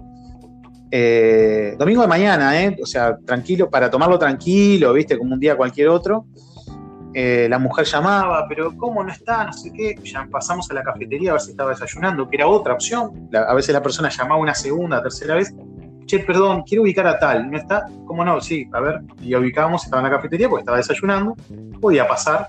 [0.91, 2.77] Eh, domingo de mañana, ¿eh?
[2.81, 6.27] o sea, tranquilo, para tomarlo tranquilo, viste, como un día cualquier otro.
[7.15, 9.45] Eh, la mujer llamaba, pero ¿cómo no está?
[9.45, 9.95] No sé qué.
[10.03, 13.29] Ya pasamos a la cafetería a ver si estaba desayunando, que era otra opción.
[13.33, 15.53] a veces la persona llamaba una segunda, tercera vez.
[16.05, 17.49] Che, perdón, quiero ubicar a tal.
[17.49, 17.85] ¿No está?
[18.05, 18.41] ¿Cómo no?
[18.41, 19.01] Sí, a ver.
[19.21, 21.35] Y ubicábamos, estaba en la cafetería porque estaba desayunando.
[21.79, 22.47] Podía pasar.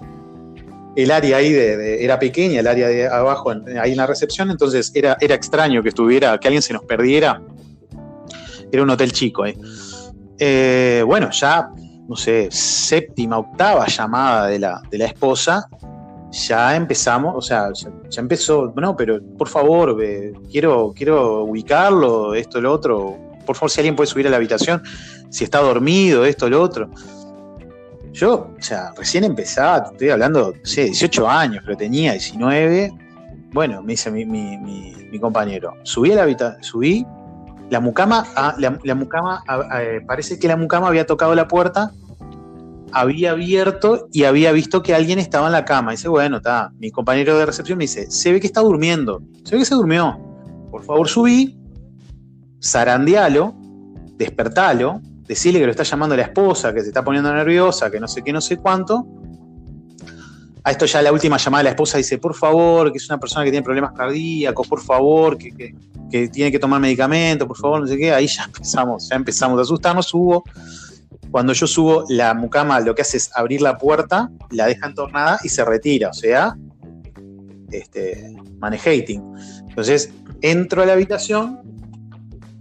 [0.97, 3.51] El área ahí de, era pequeña, el área de abajo,
[3.81, 7.43] ahí en la recepción, entonces era, era extraño que estuviera, que alguien se nos perdiera.
[8.71, 9.59] Era un hotel chico ahí.
[10.39, 11.69] Eh, bueno, ya
[12.09, 15.69] no sé, séptima, octava llamada de la, de la esposa,
[16.31, 19.97] ya empezamos, o sea, ya, empezó, no, pero por favor,
[20.51, 24.83] quiero, quiero ubicarlo, esto, lo otro, por favor, si alguien puede subir a la habitación,
[25.31, 26.91] si está dormido, esto, lo otro.
[28.13, 32.93] Yo, o sea, recién empezaba, estoy hablando, no sé, 18 años, pero tenía 19.
[33.53, 37.07] Bueno, me dice mi, compañero, subí a la habitación, subí,
[37.71, 38.27] la mucama,
[38.59, 39.43] la, mucama
[39.81, 41.93] eh, parece que la mucama había tocado la puerta,
[42.95, 45.91] había abierto y había visto que alguien estaba en la cama.
[45.91, 46.73] dice, bueno, está.
[46.79, 49.23] Mi compañero de recepción me dice, se ve que está durmiendo.
[49.45, 50.19] Se ve que se durmió.
[50.71, 51.59] Por favor, subí,
[52.65, 53.55] zarandealo,
[54.17, 58.09] despertalo, decirle que lo está llamando la esposa, que se está poniendo nerviosa, que no
[58.09, 59.07] sé qué, no sé cuánto.
[60.67, 63.21] A esto ya la última llamada de la esposa dice, por favor, que es una
[63.21, 65.75] persona que tiene problemas cardíacos, por favor, que,
[66.31, 68.13] tiene que tomar medicamentos, por favor, no sé qué.
[68.13, 70.45] Ahí ya empezamos, ya empezamos a asustarnos, subo.
[71.31, 75.39] Cuando yo subo, la mucama lo que hace es abrir la puerta, la deja entornada
[75.43, 76.57] y se retira, o sea,
[77.73, 79.23] este, manejating.
[79.69, 81.61] Entonces, entro a la habitación,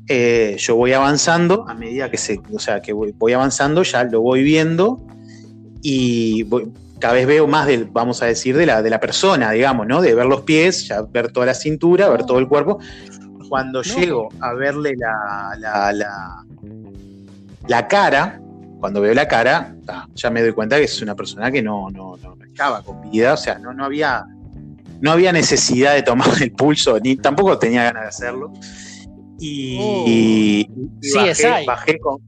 [0.07, 4.21] eh, yo voy avanzando, a medida que se, o sea, que voy, avanzando, ya lo
[4.21, 5.05] voy viendo
[5.81, 9.51] y voy, cada vez veo más del, vamos a decir, de la, de la persona,
[9.51, 10.01] digamos, ¿no?
[10.01, 12.79] De ver los pies, ya ver toda la cintura, ver todo el cuerpo.
[13.49, 15.93] Cuando llego a verle la,
[17.67, 18.41] la, cara,
[18.79, 19.75] cuando veo la cara,
[20.15, 23.33] ya me doy cuenta que es una persona que no, no, no, estaba con vida,
[23.33, 24.25] o sea, no, no había
[25.01, 28.53] no había necesidad de tomar el pulso, ni tampoco tenía ganas de hacerlo.
[29.45, 30.05] Y, oh.
[31.15, 32.21] bajé, bajé, con,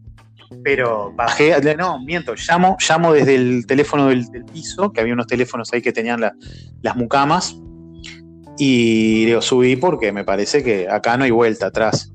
[0.65, 5.71] pero bajé, no, miento, llamo, llamo desde el teléfono del, piso, que había unos teléfonos
[5.71, 6.19] ahí que tenían
[6.81, 7.57] las mucamas,
[8.57, 12.11] y digo, subí porque me parece que acá no hay vuelta atrás.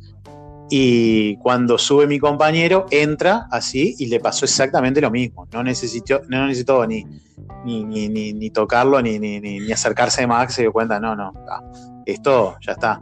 [0.69, 5.49] Y cuando sube mi compañero, entra así y le pasó exactamente lo mismo.
[5.53, 7.05] No necesitó, no necesitó ni,
[7.65, 11.33] ni, ni, ni, tocarlo, ni, ni, acercarse más, se dio cuenta, no, no,
[12.07, 13.01] esto ya está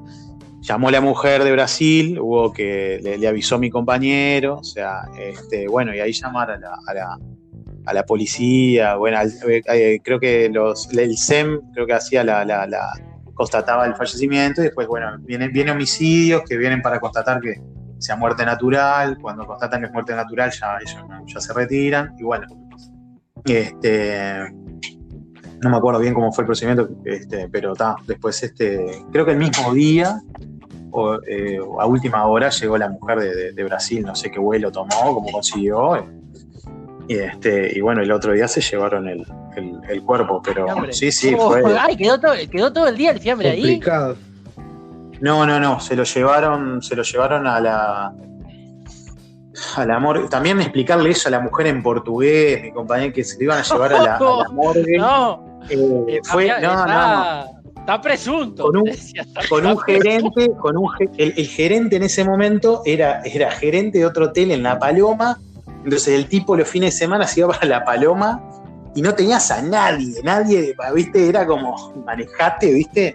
[0.60, 5.94] llamó la mujer de Brasil, hubo que le, avisó mi compañero, o sea, este, bueno,
[5.94, 6.78] y ahí llamar a la,
[7.86, 12.44] a la, policía, bueno, eh, eh, creo que los, el SEM creo que hacía la,
[12.44, 12.90] la,
[13.34, 17.60] constataba el fallecimiento y después, bueno, vienen, vienen homicidios que vienen para constatar que
[17.98, 22.22] sea muerte natural, cuando constatan que es muerte natural ya ellos ya se retiran y
[22.22, 22.46] bueno,
[23.44, 24.52] este
[25.60, 29.32] no me acuerdo bien cómo fue el procedimiento, este, pero está, después este, creo que
[29.32, 30.20] el mismo día
[31.26, 33.18] eh, o, a última hora llegó la mujer
[33.54, 36.06] de, Brasil, no sé qué vuelo tomó, cómo consiguió.
[37.08, 39.24] Y, este, y bueno, el otro día se llevaron el,
[40.04, 41.62] cuerpo, pero sí, sí, oh, fue.
[41.80, 43.80] Ay, quedó todo, el día el fiambre ahí.
[45.20, 48.14] No, no, no, se lo llevaron, se lo llevaron a la.
[49.74, 53.44] Al amor, también explicarle eso a la mujer en portugués, mi compañero, que se lo
[53.44, 54.98] iban a llevar a la, a morgue.
[54.98, 57.58] No, eh, eh, fue, no, no.
[57.88, 58.64] Está presunto.
[58.64, 58.90] Con un,
[59.48, 64.26] con un gerente, con un, el, gerente en ese momento era, era gerente de otro
[64.26, 65.38] hotel en La Paloma.
[65.84, 68.42] Entonces el tipo los fines de semana se iba para La Paloma
[68.94, 73.14] y no tenías a nadie, nadie, viste, era como manejate, viste.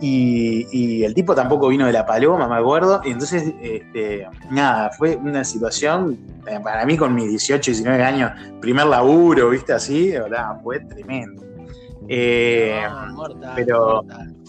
[0.00, 3.00] Y, el tipo tampoco vino de La Paloma, me acuerdo.
[3.04, 8.32] Y entonces, este, nada, fue una situación, eh, para mí con mis 18, 19 años,
[8.60, 11.51] primer laburo, viste, así, verdad, fue tremendo.
[12.14, 12.82] Eh,
[13.56, 14.04] pero,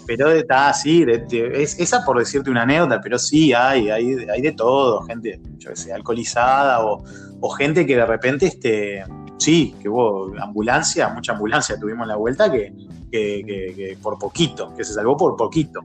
[0.06, 4.52] pero está así, es, esa por decirte una anécdota, pero sí hay, hay, hay de
[4.52, 9.06] todo, gente, yo que sé, alcoholizada o, gente que de repente, este,
[9.38, 12.74] sí, que hubo ambulancia, mucha ambulancia tuvimos en la vuelta que,
[13.10, 15.80] que, por poquito, que se salvó por poquito.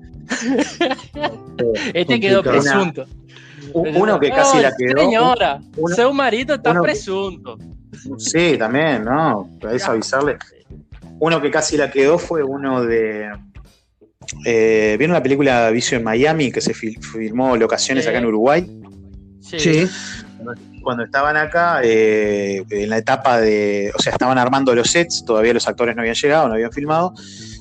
[1.94, 3.04] este quedó presunto.
[3.72, 4.98] Uno que casi la quedó.
[4.98, 7.56] Señora, un marido está presunto.
[8.16, 9.48] Sí, también, ¿no?
[9.70, 10.38] Eso avisarle.
[11.20, 13.30] Uno que casi la quedó fue uno de.
[14.44, 18.80] Eh, ¿Vieron la película Vicio en Miami que se filmó locaciones acá en Uruguay?
[19.40, 19.88] Sí.
[20.82, 25.54] cuando estaban acá, eh, en la etapa de, o sea, estaban armando los sets, todavía
[25.54, 27.14] los actores no habían llegado, no habían filmado,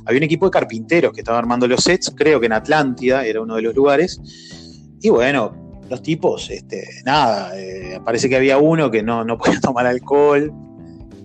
[0.05, 3.41] había un equipo de carpinteros que estaba armando los sets, creo que en Atlántida era
[3.41, 4.19] uno de los lugares,
[5.01, 9.59] y bueno, los tipos, este, nada, eh, parece que había uno que no, no podía
[9.61, 10.51] tomar alcohol,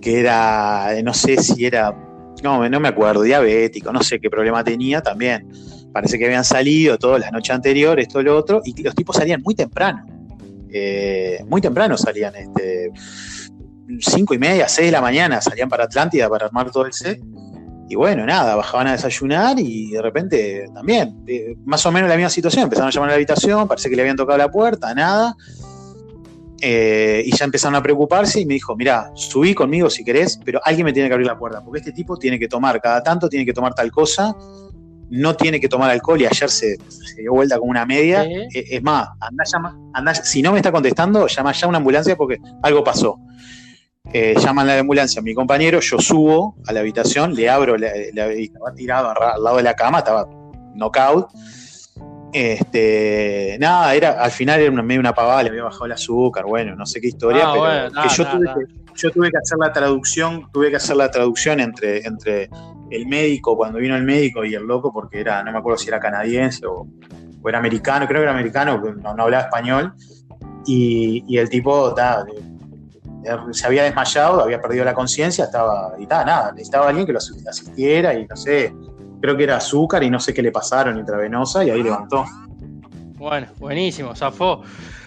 [0.01, 1.97] que era, no sé si era,
[2.43, 5.49] no, no me acuerdo, diabético, no sé qué problema tenía también.
[5.93, 9.43] Parece que habían salido todas las noches anteriores, esto, lo otro, y los tipos salían
[9.43, 10.05] muy temprano.
[10.72, 12.90] Eh, muy temprano salían, este,
[14.01, 17.20] cinco y media, seis de la mañana, salían para Atlántida para armar todo el set.
[17.88, 22.16] Y bueno, nada, bajaban a desayunar y de repente también, eh, más o menos la
[22.16, 24.95] misma situación, empezaron a llamar a la habitación, parece que le habían tocado la puerta,
[24.95, 25.36] nada.
[26.65, 30.61] Eh, y ya empezaron a preocuparse y me dijo, mira, subí conmigo si querés, pero
[30.65, 33.29] alguien me tiene que abrir la puerta, porque este tipo tiene que tomar, cada tanto
[33.29, 34.33] tiene que tomar tal cosa,
[35.11, 36.79] no tiene que tomar alcohol y ayer se,
[37.17, 38.25] dio vuelta como una media.
[38.25, 41.79] Eh, es más, anda, llama, anda, si no me está contestando, llama ya a una
[41.79, 43.19] ambulancia porque algo pasó.
[44.13, 47.77] Eh, llaman a la ambulancia a mi compañero, yo subo a la habitación, le abro,
[47.77, 50.29] la, estaba tirado al lado de la cama, estaba
[50.77, 51.29] knockout.
[52.33, 56.47] Este, nada, era, al final era una, medio una pavada, le había bajado el azúcar,
[56.47, 59.59] bueno, no sé qué historia, ah, pero que yo, tuve que, yo tuve que hacer
[59.59, 62.49] la traducción, tuve que hacer la traducción entre, entre
[62.91, 65.89] el médico, cuando vino el médico y el loco, porque era, no me acuerdo si
[65.89, 66.87] era canadiense o,
[67.47, 69.93] era americano, creo que era americano, no, hablaba español,
[70.64, 71.95] y, el tipo
[73.51, 78.14] se había desmayado, había perdido la conciencia, estaba, y nada, necesitaba alguien que lo asistiera
[78.14, 78.72] y no sé,
[79.23, 82.25] creo que era azúcar y no sé qué le pasaron intravenosa y ahí levantó.
[83.16, 84.62] Bueno, buenísimo, zafó.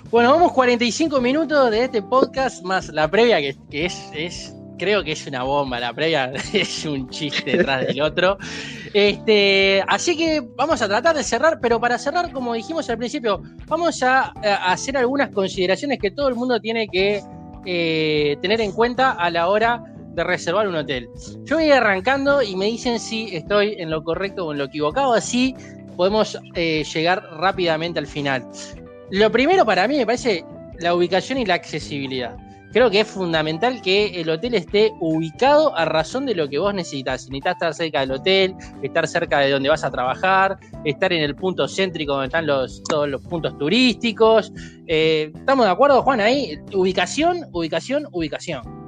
[0.09, 5.11] Bueno, vamos 45 minutos de este podcast más la previa que, es, es creo que
[5.11, 5.82] es una bomba.
[5.82, 8.38] La previa es un chiste detrás del otro.
[8.93, 13.41] Este, así que vamos a tratar de cerrar, pero para cerrar, como dijimos al principio,
[13.68, 14.32] vamos a,
[14.66, 17.22] hacer algunas consideraciones que todo el mundo tiene que
[17.66, 19.84] eh, tener en cuenta a la hora
[20.16, 21.09] de reservar un hotel.
[21.43, 25.13] Yo voy arrancando y me dicen si estoy en lo correcto o en lo equivocado,
[25.13, 25.55] así
[25.95, 28.45] podemos eh, llegar rápidamente al final.
[29.11, 30.43] Lo primero para mí me parece
[30.80, 32.36] la ubicación y la accesibilidad
[32.76, 36.74] creo que es fundamental que el hotel esté ubicado a razón de lo que vos
[36.74, 37.22] necesitas.
[37.22, 38.53] Si necesitas estar cerca del hotel,
[38.84, 43.07] estar cerca de donde vas a trabajar, estar en el punto céntrico donde están todos
[43.07, 44.51] los puntos turísticos.
[44.88, 46.20] Eh, ¿Estamos de acuerdo, Juan?
[46.20, 48.84] Ahí, ubicación, ubicación, ubicación.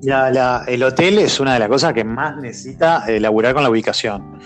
[0.00, 4.38] Ya, el hotel es una de las cosas que más necesita elaborar con la ubicación.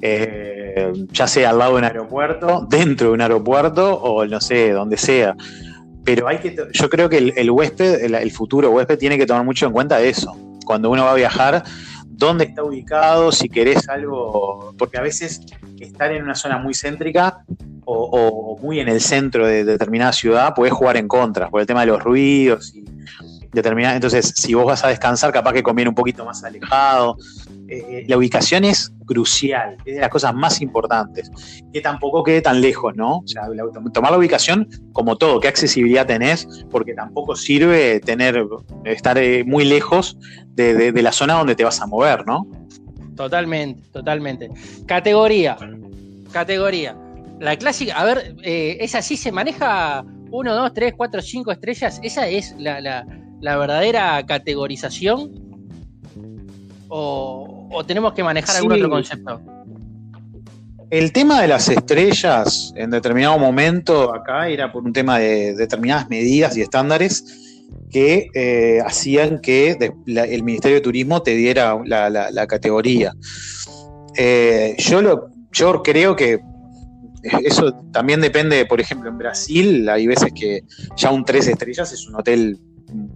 [0.00, 4.70] Eh, ya sea al lado de un aeropuerto, dentro de un aeropuerto o no sé,
[4.72, 5.34] donde sea
[6.06, 9.66] pero hay que, yo creo que el, huésped, el, futuro huésped, tiene que tomar mucho
[9.66, 10.36] en cuenta eso.
[10.64, 11.64] Cuando uno va a viajar,
[12.06, 15.40] dónde está ubicado, si querés algo, porque a veces
[15.80, 17.44] estar en una zona muy céntrica
[17.84, 21.80] o, muy en el centro de determinada ciudad puede jugar en contra, por el tema
[21.80, 22.84] de los ruidos y
[23.56, 23.94] determinada.
[23.94, 27.16] Entonces, si vos vas a descansar, capaz que conviene un poquito más alejado.
[27.68, 31.30] Eh, la ubicación es crucial, es de las cosas más importantes.
[31.72, 33.18] Que tampoco quede tan lejos, ¿no?
[33.18, 33.42] O sea,
[33.92, 38.44] tomar la ubicación como todo, qué accesibilidad tenés, porque tampoco sirve tener,
[38.84, 40.18] estar eh, muy lejos
[40.54, 42.46] de, la zona donde te vas a mover, ¿no?
[43.16, 44.50] Totalmente, totalmente.
[44.86, 45.56] Categoría,
[46.32, 46.96] categoría.
[47.40, 52.00] La clásica, a ver, eh, ¿esa sí se maneja 1, 2, 3, 4, 5 estrellas?
[52.02, 53.04] ¿Esa es la
[53.54, 55.46] verdadera categorización?
[56.88, 59.40] o, tenemos que manejar algún otro concepto?
[60.90, 66.08] El tema de las estrellas en determinado momento acá era por un tema de determinadas
[66.08, 69.76] medidas y estándares que eh, hacían que
[70.06, 73.12] el Ministerio de Turismo te diera la, categoría.
[74.16, 76.40] Eh, yo, lo, yo creo que
[77.44, 80.62] eso también depende, por ejemplo, en Brasil hay veces que
[80.96, 82.58] ya un tres estrellas es un hotel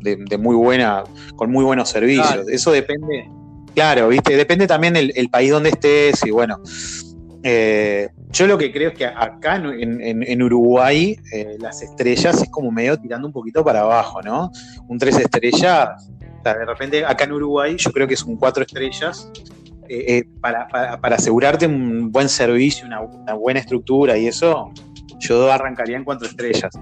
[0.01, 1.05] de, muy buena,
[1.37, 2.49] con muy buenos servicios.
[2.49, 3.28] Eso depende
[3.74, 6.61] Claro, viste, depende también el, país donde estés y bueno.
[7.43, 12.70] Eh, yo lo que creo es que acá en, Uruguay eh, las estrellas es como
[12.70, 14.51] medio tirando un poquito para abajo, ¿no?
[14.89, 16.11] Un tres estrellas,
[16.45, 19.31] de repente acá en Uruguay yo creo que es un cuatro estrellas
[19.89, 20.68] eh, para,
[21.03, 23.01] asegurarte un buen servicio, una,
[23.35, 24.72] buena estructura y eso,
[25.18, 26.72] yo arrancaría en cuatro estrellas.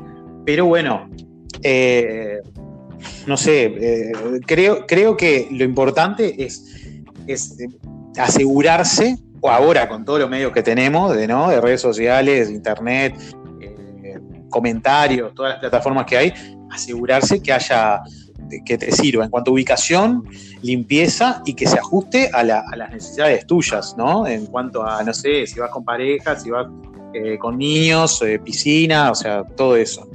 [0.44, 1.08] Pero bueno,
[3.26, 4.12] no sé,
[4.46, 6.78] creo, creo que lo importante es
[7.28, 7.68] eh,
[8.16, 11.50] asegurarse, o ahora con todos los medios que tenemos, de, ¿no?
[11.50, 13.14] de redes sociales, internet,
[13.60, 14.18] eh,
[14.48, 16.34] comentarios, todas las plataformas que hay,
[16.70, 18.00] asegurarse que haya
[18.64, 20.24] que te sirva en cuanto a ubicación,
[20.62, 24.26] limpieza y que se ajuste a, las necesidades tuyas, ¿no?
[24.26, 26.66] En cuanto a, no sé, si vas con pareja, si vas
[27.12, 30.08] eh, con niños, piscina, o sea, todo eso.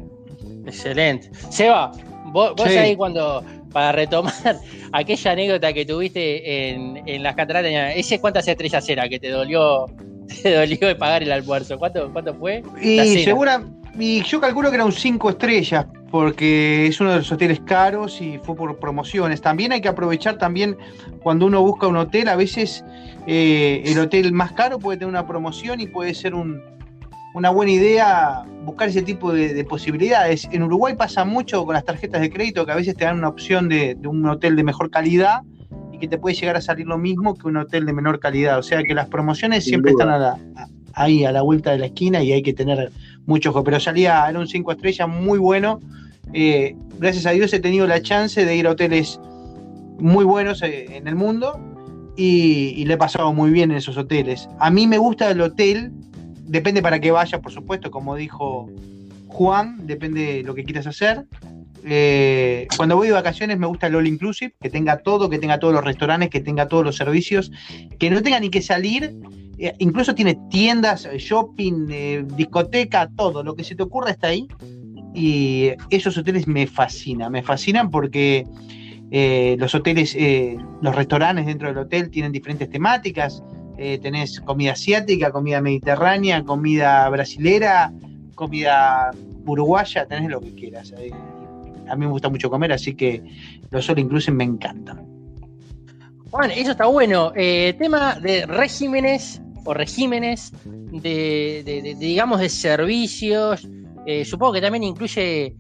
[0.66, 1.30] Excelente.
[1.52, 1.92] Seba,
[2.34, 2.78] vos, vos Sí.
[2.78, 4.34] ahí cuando, para retomar
[4.92, 9.86] aquella anécdota que tuviste en, en las cataratas, ¿ese cuántas estrellas era que te dolió,
[10.44, 11.78] te dolió pagar el almuerzo?
[11.80, 12.62] ¿Cuánto, cuánto fue?
[12.82, 13.64] Y segura,
[13.98, 18.20] y yo calculo que era un 5 estrellas, porque es uno de los hoteles caros
[18.22, 19.42] y fue por promociones.
[19.42, 20.76] También hay que aprovechar también
[21.24, 22.84] cuando uno busca un hotel, a veces
[23.26, 26.62] eh, el hotel más caro puede tener una promoción y puede ser un-
[27.34, 30.48] una buena idea buscar ese tipo de, de posibilidades.
[30.52, 33.30] En Uruguay pasa mucho con las tarjetas de crédito que a veces te dan una
[33.30, 35.42] opción de, de un hotel de mejor calidad
[35.92, 38.60] y que te puede llegar a salir lo mismo que un hotel de menor calidad.
[38.60, 40.04] O sea que las promociones Sin siempre duda.
[40.04, 42.92] están a la- a- ahí a la vuelta de la esquina y hay que tener
[43.26, 43.64] mucho ojo.
[43.64, 45.80] Pero salía, era un 5 estrellas muy bueno.
[46.34, 49.20] Eh, gracias a Dios he tenido la chance de ir a hoteles
[50.00, 51.60] muy buenos eh, en el mundo
[52.16, 54.48] y, y le he pasado muy bien en esos hoteles.
[54.60, 55.92] A mí me gusta el hotel,
[56.46, 58.70] depende para qué vayas, por supuesto, como dijo
[59.28, 61.26] Juan, depende de lo que quieras hacer.
[61.86, 65.60] Eh, cuando voy de vacaciones me gusta el all inclusive, que tenga todo, que tenga
[65.60, 67.52] todos los restaurantes, que tenga todos los servicios,
[68.00, 69.16] que no tenga ni que salir.
[69.60, 74.48] eh, incluso tiene tiendas, eh, shopping, discoteca, todo, lo que se te ocurra está ahí.
[75.14, 78.46] Y esos hoteles me fascinan, me fascinan porque
[79.58, 80.18] los hoteles,
[80.82, 83.44] los restaurantes dentro del hotel tienen diferentes temáticas.
[83.78, 87.92] Eh, tenés comida asiática, comida mediterránea, comida brasilera,
[88.36, 89.12] comida
[89.46, 90.94] uruguaya, tenés lo que quieras.
[90.98, 91.12] Eh,
[91.90, 93.22] a mí me gusta mucho comer, así que
[93.72, 95.06] los all inclusive me encantan.
[96.32, 97.32] Juan, eso está bueno.
[97.36, 103.68] Eh, tema de regímenes o regímenes de, de- digamos, de servicios.
[104.26, 105.56] Supongo que también incluye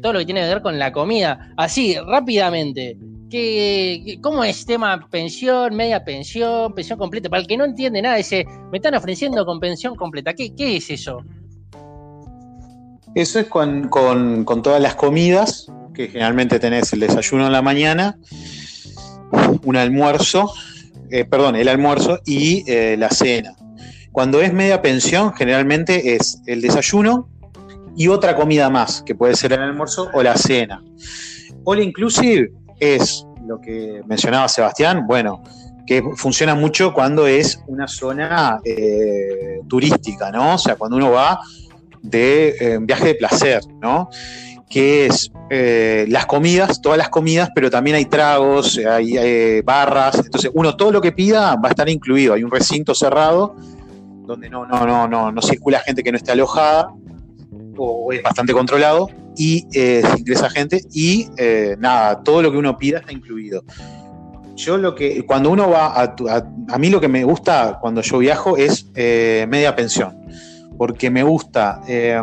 [0.00, 1.52] todo lo que tiene que ver con la comida.
[1.56, 2.96] Así, rápidamente.
[3.30, 7.28] ¿Qué, qué- ¿Cómo es tema pensión, media pensión, pensión completa?
[7.30, 10.34] Para el que no entiende nada, dice, me están ofreciendo con pensión completa.
[10.34, 11.18] ¿Qué, qué es eso?
[13.14, 17.62] Eso es con, con- con todas las comidas, que generalmente tenés el desayuno en la
[17.62, 18.16] mañana,
[19.64, 20.52] un almuerzo,
[21.10, 23.54] eh, perdón, el almuerzo y eh, la cena.
[24.12, 27.28] Cuando es media pensión, generalmente es el desayuno
[27.96, 30.82] y otra comida más, que puede ser el almuerzo o la cena.
[31.64, 32.50] All inclusive
[32.80, 35.42] es lo que mencionaba Sebastián, bueno,
[35.86, 40.54] que funciona mucho cuando es una zona eh, turística, ¿no?
[40.54, 41.40] O sea, cuando uno va
[42.02, 44.08] de eh, viaje de placer, ¿no?
[44.68, 50.16] Que es eh, las comidas, todas las comidas, pero también hay tragos, hay eh, barras.
[50.24, 52.34] Entonces, uno todo lo que pida va a estar incluido.
[52.34, 53.56] Hay un recinto cerrado
[54.26, 56.92] donde no, no, no, no, no circula gente que no esté alojada
[58.12, 62.76] es bastante controlado y eh, se ingresa gente y eh, nada, todo lo que uno
[62.76, 63.62] pida está incluido.
[64.56, 66.14] Yo lo que, cuando uno va a,
[66.68, 70.20] a, mí lo que me gusta cuando yo viajo es eh, media pensión
[70.80, 72.18] porque me gusta eh,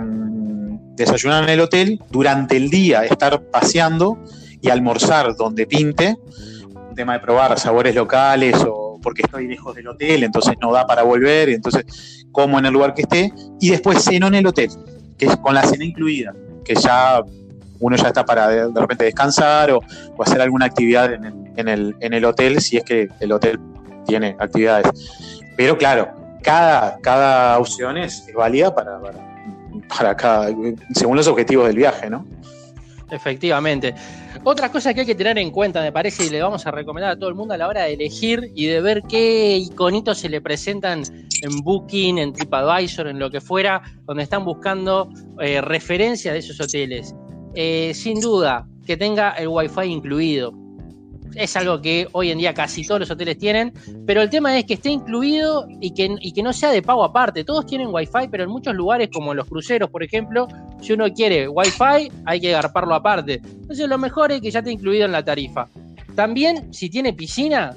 [0.95, 4.17] desayunar en el hotel, durante el día estar paseando
[4.59, 6.17] y almorzar donde pinte,
[6.95, 11.03] tema de probar sabores locales o porque estoy lejos del hotel, entonces no da para
[11.03, 14.71] volver, entonces como en el lugar que esté, y después ceno en el hotel,
[15.17, 17.21] que es con la cena incluida, que ya
[17.79, 19.81] uno ya está para de, repente descansar o,
[20.19, 23.59] hacer alguna actividad en el, en, el, en el hotel, si es que el hotel
[24.05, 24.87] tiene actividades.
[25.55, 26.09] Pero claro,
[26.41, 29.19] cada, cada opción es, es válida para, para,
[29.97, 30.49] para cada,
[30.93, 32.25] según los objetivos del viaje, ¿no?
[33.09, 33.93] Efectivamente.
[34.43, 37.11] Otra cosa que hay que tener en cuenta, me parece, y le vamos a recomendar
[37.11, 40.29] a todo el mundo a la hora de elegir y de ver qué iconitos se
[40.29, 41.03] le presentan
[41.41, 46.59] en Booking, en TripAdvisor, en lo que fuera, donde están buscando eh, referencias de esos
[46.59, 47.15] hoteles.
[47.55, 50.53] Eh, sin duda, que tenga el Wi-Fi incluido.
[51.35, 53.73] Es algo que hoy en día casi todos los hoteles tienen,
[54.05, 57.03] pero el tema es que esté incluido y que, y que no sea de pago
[57.03, 57.43] aparte.
[57.43, 60.47] Todos tienen Wi-Fi, pero en muchos lugares, como los cruceros, por ejemplo,
[60.81, 63.41] si uno quiere Wi-Fi, hay que agarparlo aparte.
[63.43, 65.67] Entonces, lo mejor es que ya esté incluido en la tarifa.
[66.15, 67.75] También, si tiene piscina,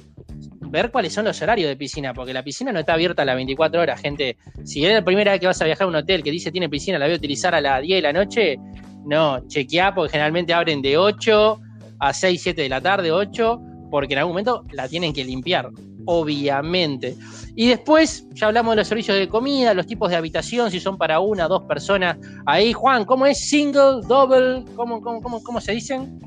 [0.70, 3.36] ver cuáles son los horarios de piscina, porque la piscina no está abierta a las
[3.36, 4.36] 24 horas, gente.
[4.64, 6.68] Si es la primera vez que vas a viajar a un hotel que dice tiene
[6.68, 8.58] piscina, la voy a utilizar a las 10 de la noche,
[9.04, 11.60] no, chequeá, porque generalmente abren de 8
[12.00, 15.70] a 6, 7 de la tarde, 8, porque en algún momento la tienen que limpiar,
[16.06, 17.16] obviamente.
[17.54, 20.96] Y después, ya hablamos de los servicios de comida, los tipos de habitación, si son
[20.96, 22.16] para una, dos personas.
[22.46, 24.64] Ahí, Juan, ¿cómo es single, double?
[24.76, 26.20] ¿Cómo, cómo, cómo, cómo se dicen?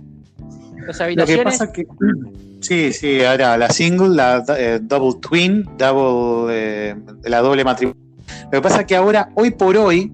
[0.86, 1.43] Las Lo que habitaciones.
[1.45, 1.86] pasa que.
[2.63, 6.95] Sí, sí, ahora la single, la eh, double twin, double, eh,
[7.26, 8.01] la doble matrimonio.
[8.45, 10.13] Lo que pasa que ahora, hoy por hoy,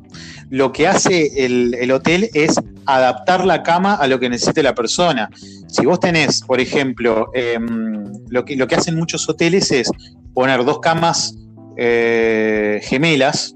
[0.50, 2.60] lo que hace el, el hotel es
[2.96, 5.30] adaptar la cama a lo que necesite la persona.
[5.68, 9.92] Si vos tenés, por ejemplo, em, lo, que, lo que hacen muchos hoteles es
[10.34, 11.36] poner dos camas
[11.78, 13.56] eh, gemelas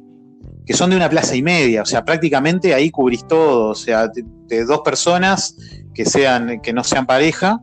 [0.66, 4.08] que son de una plaza y media, o sea, prácticamente ahí cubrís todo, o sea,
[4.08, 5.58] de, dos personas
[5.94, 7.62] que, sean, que no sean pareja,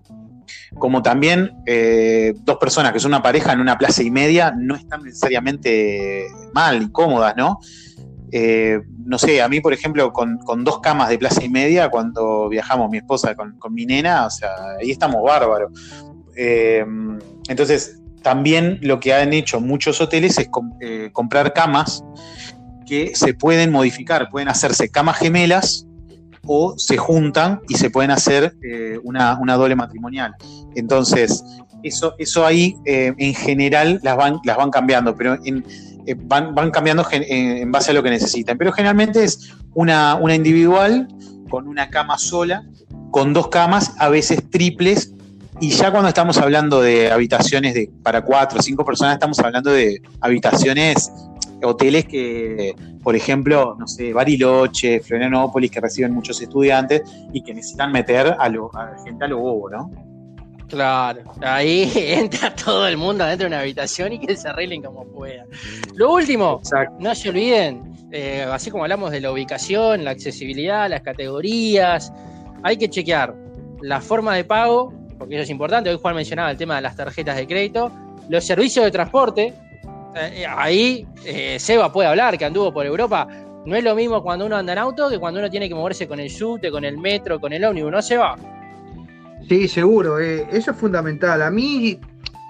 [0.79, 4.77] como también eh, dos personas que son una pareja en una plaza y media no
[4.77, 7.59] están necesariamente mal, incómodas, ¿no?
[8.33, 12.49] Eh, no sé, a mí, por ejemplo, con, dos camas de plaza y media, cuando
[12.49, 14.51] viajamos mi esposa con, mi nena, o sea,
[14.81, 15.72] ahí estamos bárbaros.
[16.37, 16.85] Eh,
[17.49, 20.49] entonces, también lo que han hecho muchos hoteles es
[21.12, 22.05] comprar camas
[22.87, 25.87] que se pueden modificar, pueden hacerse camas gemelas
[26.47, 30.35] o se juntan y se pueden hacer eh, una, doble matrimonial.
[30.74, 31.45] Entonces,
[31.83, 35.64] eso, eso ahí eh, en general las van, las van cambiando, pero en,
[36.07, 38.59] eh, van, cambiando en, base a lo que necesitan.
[38.59, 41.09] Pero generalmente es una, una individual
[41.49, 42.65] con una cama sola,
[43.11, 45.15] con dos camas, a veces triples,
[45.61, 49.71] y ya cuando estamos hablando de habitaciones de, para cuatro o cinco personas, estamos hablando
[49.71, 51.13] de habitaciones
[51.63, 57.93] hoteles que, por ejemplo, no sé, Bariloche, Florianópolis, que reciben muchos estudiantes y que necesitan
[57.93, 60.10] meter a, lo, a gente a lo bobo, ¿no?
[60.71, 65.05] Claro, ahí entra todo el mundo adentro de una habitación y que se arreglen como
[65.05, 65.49] puedan.
[65.95, 66.61] Lo último,
[67.01, 72.12] no se olviden, eh, así como hablamos de la ubicación, la accesibilidad, las categorías,
[72.62, 73.35] hay que chequear
[73.83, 75.91] la forma de pago, porque eso es importante.
[75.91, 77.91] Hoy Juan mencionaba el tema de las tarjetas de crédito,
[78.29, 79.53] los servicios de transporte,
[80.14, 83.27] eh, ahí eh, Seba puede hablar, que anduvo por Europa.
[83.66, 86.07] No es lo mismo cuando uno anda en auto que cuando uno tiene que moverse
[86.07, 88.37] con el subte, con el metro, con el ómnibus, ¿no, Seba?
[89.51, 90.21] Sí, seguro.
[90.21, 91.43] Eh, eso es fundamental.
[91.43, 91.99] A mí,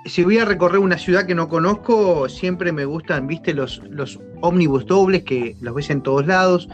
[0.05, 4.21] si voy a recorrer una ciudad que no conozco, siempre me gustan, viste, los, los
[4.43, 6.69] ómnibus dobles que los ves en todos lados,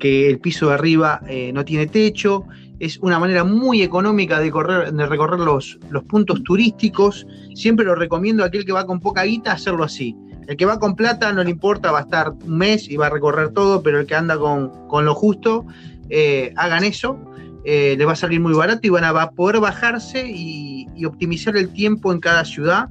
[0.00, 1.20] que el piso de arriba
[1.52, 2.44] no tiene techo.
[2.80, 7.24] Es una manera muy económica de, correr, de recorrer los, los puntos turísticos.
[7.54, 10.16] Siempre lo recomiendo a aquel que va con poca guita hacerlo así
[10.48, 13.08] el que va con plata no le importa, va a estar un mes y va
[13.08, 15.66] a recorrer todo, pero el que anda con, lo justo,
[16.08, 17.18] eh, hagan eso,
[17.64, 21.72] eh, le va a salir muy barato y van a, poder bajarse y, optimizar el
[21.72, 22.88] tiempo en cada ciudad.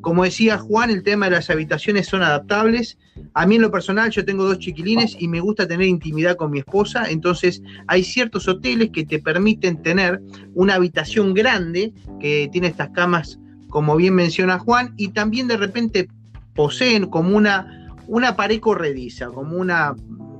[0.00, 2.98] Como decía Juan, el tema de las habitaciones son adaptables.
[3.32, 6.50] A mí en lo personal yo tengo dos chiquilines y me gusta tener intimidad con
[6.50, 10.20] mi esposa, entonces hay ciertos hoteles que te permiten tener
[10.54, 13.38] una habitación grande que tiene estas camas,
[13.68, 16.08] como bien menciona Juan, y también de repente
[16.54, 19.94] poseen como una, una pared corrediza, como una,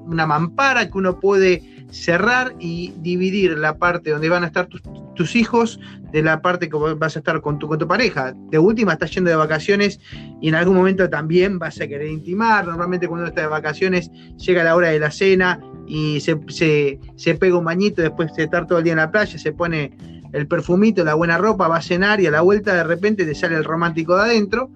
[0.06, 5.36] una mampara que uno puede cerrar y dividir la parte donde van a estar tus,
[5.36, 5.78] hijos
[6.12, 8.34] de la parte que vas a estar con tu, con tu pareja.
[8.50, 10.00] De última, estás yendo de vacaciones
[10.40, 12.66] y en algún momento también vas a querer intimar.
[12.66, 17.34] Normalmente cuando uno está de vacaciones llega la hora de la cena y se, se,
[17.34, 19.96] pega un bañito, después de estar todo el día en la playa, se pone
[20.32, 23.34] el perfumito, la buena ropa, va a cenar y a la vuelta de repente te
[23.34, 24.70] sale el romántico de adentro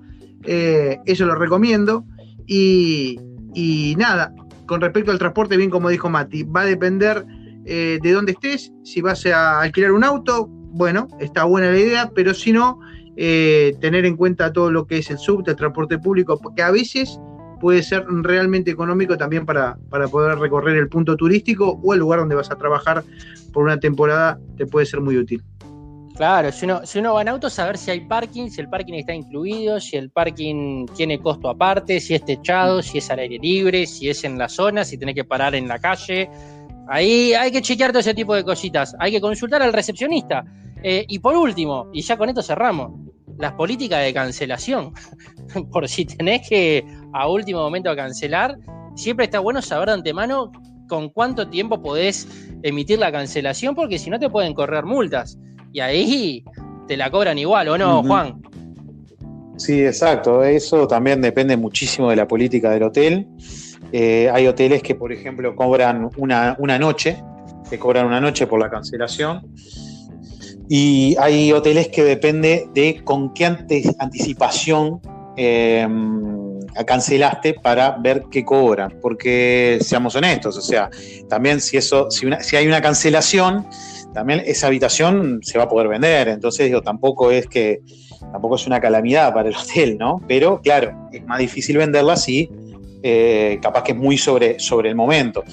[0.44, 2.04] eh, eso lo recomiendo.
[2.46, 3.18] Y,
[3.98, 4.32] nada,
[4.68, 7.26] con respecto al transporte, bien como dijo Mati, va a depender
[7.64, 8.72] eh, de dónde estés.
[8.84, 12.78] Si vas a alquilar un auto, bueno, está buena la idea, pero si no,
[13.16, 16.70] eh, tener en cuenta todo lo que es el subte, el transporte público, porque a
[16.70, 17.18] veces
[17.60, 22.20] puede ser realmente económico también para, para poder recorrer el punto turístico o el lugar
[22.20, 23.02] donde vas a trabajar
[23.52, 25.42] por una temporada, te puede ser muy útil.
[26.18, 28.94] Claro, si uno, si uno va en auto, saber si hay parking, si el parking
[28.94, 33.38] está incluido, si el parking tiene costo aparte, si es techado, si es al aire
[33.38, 36.28] libre, si es en la zona, si tiene que parar en la calle.
[36.88, 38.96] Ahí hay que chequear todo ese tipo de cositas.
[38.98, 40.44] Hay que consultar al recepcionista.
[40.82, 42.90] Eh, y por último, y ya con esto cerramos,
[43.38, 44.92] las políticas de cancelación.
[45.70, 48.58] por si tenés que a último momento cancelar,
[48.96, 50.50] siempre está bueno saber de antemano
[50.88, 52.26] con cuánto tiempo podés
[52.64, 55.38] emitir la cancelación, porque si no te pueden correr multas
[55.72, 56.44] y ahí
[56.86, 58.40] te la cobran igual, ¿o no, Juan?
[59.58, 60.44] Sí, exacto.
[60.44, 63.26] Eso también depende muchísimo de la política del hotel.
[63.92, 67.22] Eh, hay hoteles que, por ejemplo, cobran una, noche,
[67.68, 69.52] que cobran una noche por la cancelación.
[70.68, 73.46] Y hay hoteles que depende de con qué
[73.98, 75.00] anticipación
[75.36, 78.98] em, cancelaste para ver qué cobran.
[79.00, 80.88] Porque seamos honestos, o sea,
[81.28, 83.66] también si eso, si, si hay una cancelación,
[84.14, 87.80] también esa habitación se va a poder vender, entonces digo, tampoco es que,
[88.32, 90.20] tampoco es una calamidad para el hotel, ¿no?
[90.26, 92.50] Pero claro, es más difícil venderla si
[93.02, 95.44] eh, capaz que es muy sobre, sobre el momento.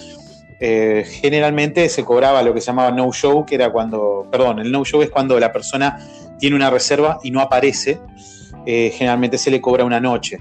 [0.59, 4.71] Eh, generalmente se cobraba lo que se llamaba no show, que era cuando, perdón, el
[4.71, 5.99] no show es cuando la persona
[6.39, 7.99] tiene una reserva y no aparece,
[8.65, 10.39] eh, generalmente se le cobra una noche.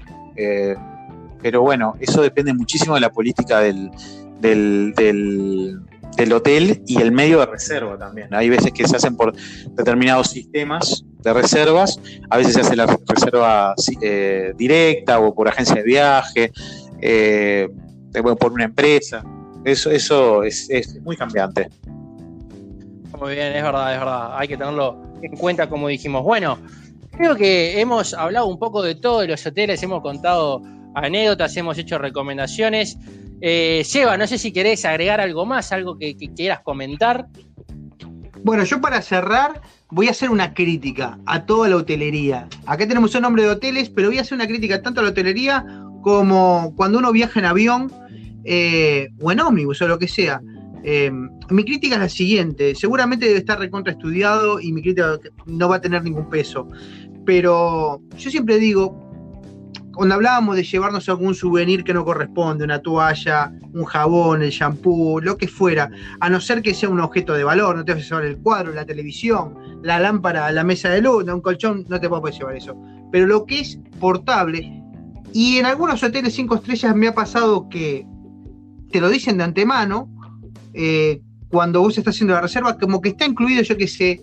[1.41, 3.91] pero bueno, eso depende muchísimo de la política del
[4.39, 5.79] del
[6.33, 8.33] hotel y el medio de reserva también.
[8.33, 9.33] Hay veces que se hacen por
[9.71, 11.99] determinados sistemas de reservas,
[12.29, 16.51] a veces se hace la reserva eh, directa o por agencia de viaje.
[17.01, 17.67] Eh,
[18.39, 19.23] por una empresa.
[19.63, 21.69] Eso, eso es, es muy cambiante.
[23.19, 24.37] Muy bien, es verdad, es verdad.
[24.37, 26.23] Hay que tenerlo en cuenta, como dijimos.
[26.23, 26.57] Bueno,
[27.11, 30.61] creo que hemos hablado un poco de todo de los hoteles, hemos contado
[30.95, 32.97] anécdotas, hemos hecho recomendaciones.
[33.41, 37.27] Eh, Seba, no sé si querés agregar algo más, algo que, quieras comentar.
[38.43, 42.47] Bueno, yo para cerrar voy a hacer una crítica a toda la hotelería.
[42.65, 45.09] Acá tenemos un nombre de hoteles, pero voy a hacer una crítica tanto a la
[45.09, 45.65] hotelería
[46.01, 47.91] como cuando uno viaja en avión
[48.43, 50.41] eh, o en ómnibus o lo que sea.
[50.83, 51.11] Eh,
[51.49, 55.17] mi crítica es la siguiente, seguramente debe estar recontraestudiado y mi crítica
[55.47, 56.67] no va a tener ningún peso,
[57.25, 59.04] pero yo siempre digo,
[59.95, 65.21] cuando hablábamos de llevarnos algún souvenir que no corresponde, una toalla, un jabón, el shampoo,
[65.21, 65.89] lo que fuera,
[66.19, 68.37] a no ser que sea un objeto de valor, no te vas a llevar el
[68.37, 72.55] cuadro, la televisión, la lámpara, la mesa de luz, un colchón, no te puedes llevar
[72.55, 72.75] eso.
[73.11, 74.83] Pero lo que es portable,
[75.33, 78.05] y en algunos hoteles cinco estrellas me ha pasado que
[78.91, 80.09] te lo dicen de antemano,
[80.73, 84.21] eh, cuando vos estás haciendo la reserva, como que está incluido, yo qué sé,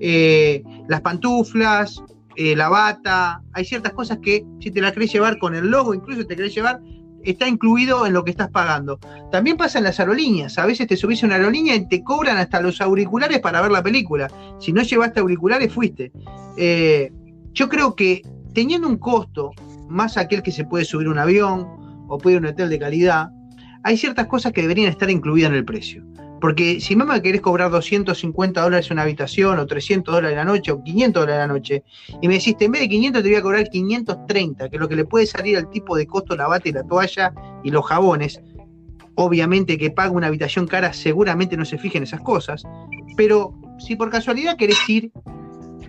[0.00, 2.02] eh, las pantuflas,
[2.36, 5.94] eh, la bata, hay ciertas cosas que si te la querés llevar con el logo,
[5.94, 6.80] incluso te querés llevar,
[7.24, 8.98] está incluido en lo que estás pagando.
[9.30, 12.36] También pasa en las aerolíneas, a veces te subís a una aerolínea y te cobran
[12.36, 14.28] hasta los auriculares para ver la película.
[14.58, 16.12] Si no llevaste auriculares, fuiste.
[17.52, 18.22] yo creo que
[18.52, 19.52] teniendo un costo,
[19.88, 21.66] más aquel que se puede subir un avión
[22.08, 23.30] o puede ir un hotel de calidad,
[23.84, 26.04] hay ciertas cosas que deberían estar incluidas en el precio.
[26.42, 30.82] Porque si me querés cobrar 250 dólares una habitación, o 300 dólares la noche, o
[30.82, 31.84] 500 dólares la noche,
[32.20, 34.88] y me decís, en vez de 500 te voy a cobrar 530, que es lo
[34.88, 37.32] que le puede salir al tipo de costo la bata y la toalla
[37.62, 38.40] y los jabones,
[39.14, 42.64] obviamente que paga una habitación cara seguramente no se fije esas cosas,
[43.16, 45.12] pero si por casualidad querés ir,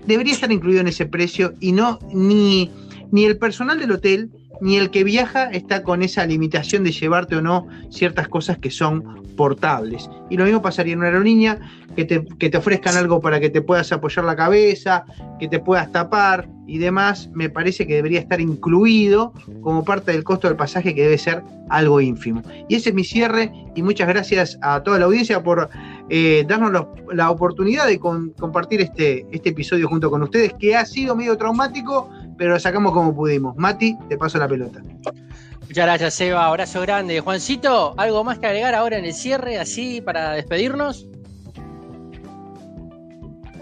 [0.05, 2.69] debería estar incluido en ese precio y no ni,
[3.11, 4.29] ni el personal del hotel
[4.61, 8.71] ni el que viaja está con esa limitación de llevarte o no ciertas cosas que
[8.71, 10.09] son portables.
[10.29, 11.59] Y lo mismo pasaría en una aerolínea,
[11.95, 15.05] que te, que te ofrezcan algo para que te puedas apoyar la cabeza,
[15.39, 20.23] que te puedas tapar y demás, me parece que debería estar incluido como parte del
[20.23, 22.41] costo del pasaje que debe ser algo ínfimo.
[22.69, 25.69] Y ese es mi cierre y muchas gracias a toda la audiencia por
[26.09, 31.15] eh, darnos la oportunidad de compartir este, este episodio junto con ustedes, que ha sido
[31.15, 32.09] medio traumático,
[32.43, 33.55] pero lo sacamos como pudimos.
[33.55, 34.81] Mati, te paso la pelota.
[35.61, 36.45] Muchas gracias, Eva.
[36.45, 37.21] Abrazo grande.
[37.21, 41.07] Juancito, ¿algo más que agregar ahora en el cierre, así, para despedirnos?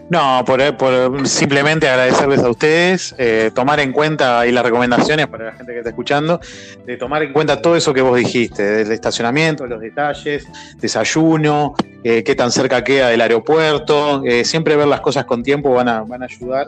[0.10, 5.52] No, por, simplemente agradecerles a ustedes, eh, tomar en cuenta y las recomendaciones para la
[5.52, 6.40] gente que está escuchando,
[6.84, 10.48] de tomar en cuenta todo eso que vos dijiste, del estacionamiento, los detalles,
[10.80, 15.72] desayuno, eh, qué tan cerca queda del aeropuerto, eh, siempre ver las cosas con tiempo
[15.72, 16.68] van a, van a ayudar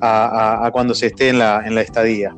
[0.00, 2.34] a, cuando se esté en la, en la estadía.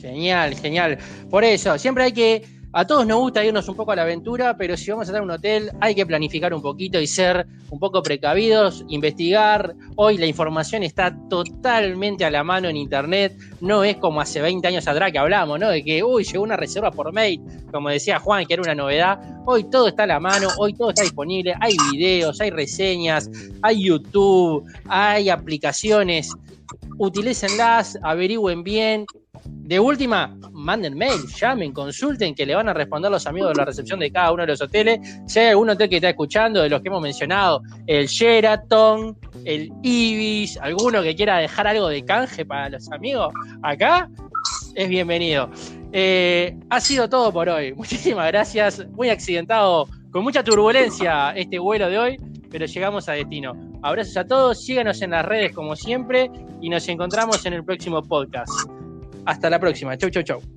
[0.00, 0.98] Genial, genial.
[1.30, 4.56] Por eso, siempre hay que a todos nos gusta irnos un poco a la aventura,
[4.56, 7.46] pero si vamos a estar en un hotel hay que planificar un poquito y ser
[7.70, 9.74] un poco precavidos, investigar.
[9.96, 14.68] Hoy la información está totalmente a la mano en internet, no es como hace 20
[14.68, 15.68] años atrás que hablamos, ¿no?
[15.70, 17.40] De que, uy, llegó una reserva por mail,
[17.72, 19.18] como decía Juan, que era una novedad.
[19.46, 23.30] Hoy todo está a la mano, hoy todo está disponible, hay videos, hay reseñas,
[23.62, 26.32] hay YouTube, hay aplicaciones.
[26.98, 29.06] Utilícenlas, averigüen bien,
[29.48, 33.64] de última, manden mail, llamen, consulten, que le van a responder los amigos de la
[33.64, 35.00] recepción de cada uno de los hoteles.
[35.26, 39.72] Si hay algún hotel que está escuchando, de los que hemos mencionado, el Sheraton, el
[39.82, 43.32] Ibis, alguno que quiera dejar algo de canje para los amigos
[43.62, 44.10] acá,
[44.74, 45.50] es bienvenido.
[45.92, 47.72] Eh, ha sido todo por hoy.
[47.76, 48.86] Muchísimas gracias.
[48.90, 52.16] Muy accidentado, con mucha turbulencia este vuelo de hoy,
[52.50, 53.54] pero llegamos a destino.
[53.82, 58.02] Abrazos a todos, síganos en las redes como siempre y nos encontramos en el próximo
[58.02, 58.50] podcast.
[59.26, 59.96] Hasta la próxima.
[59.96, 60.55] Chau, chau, chau.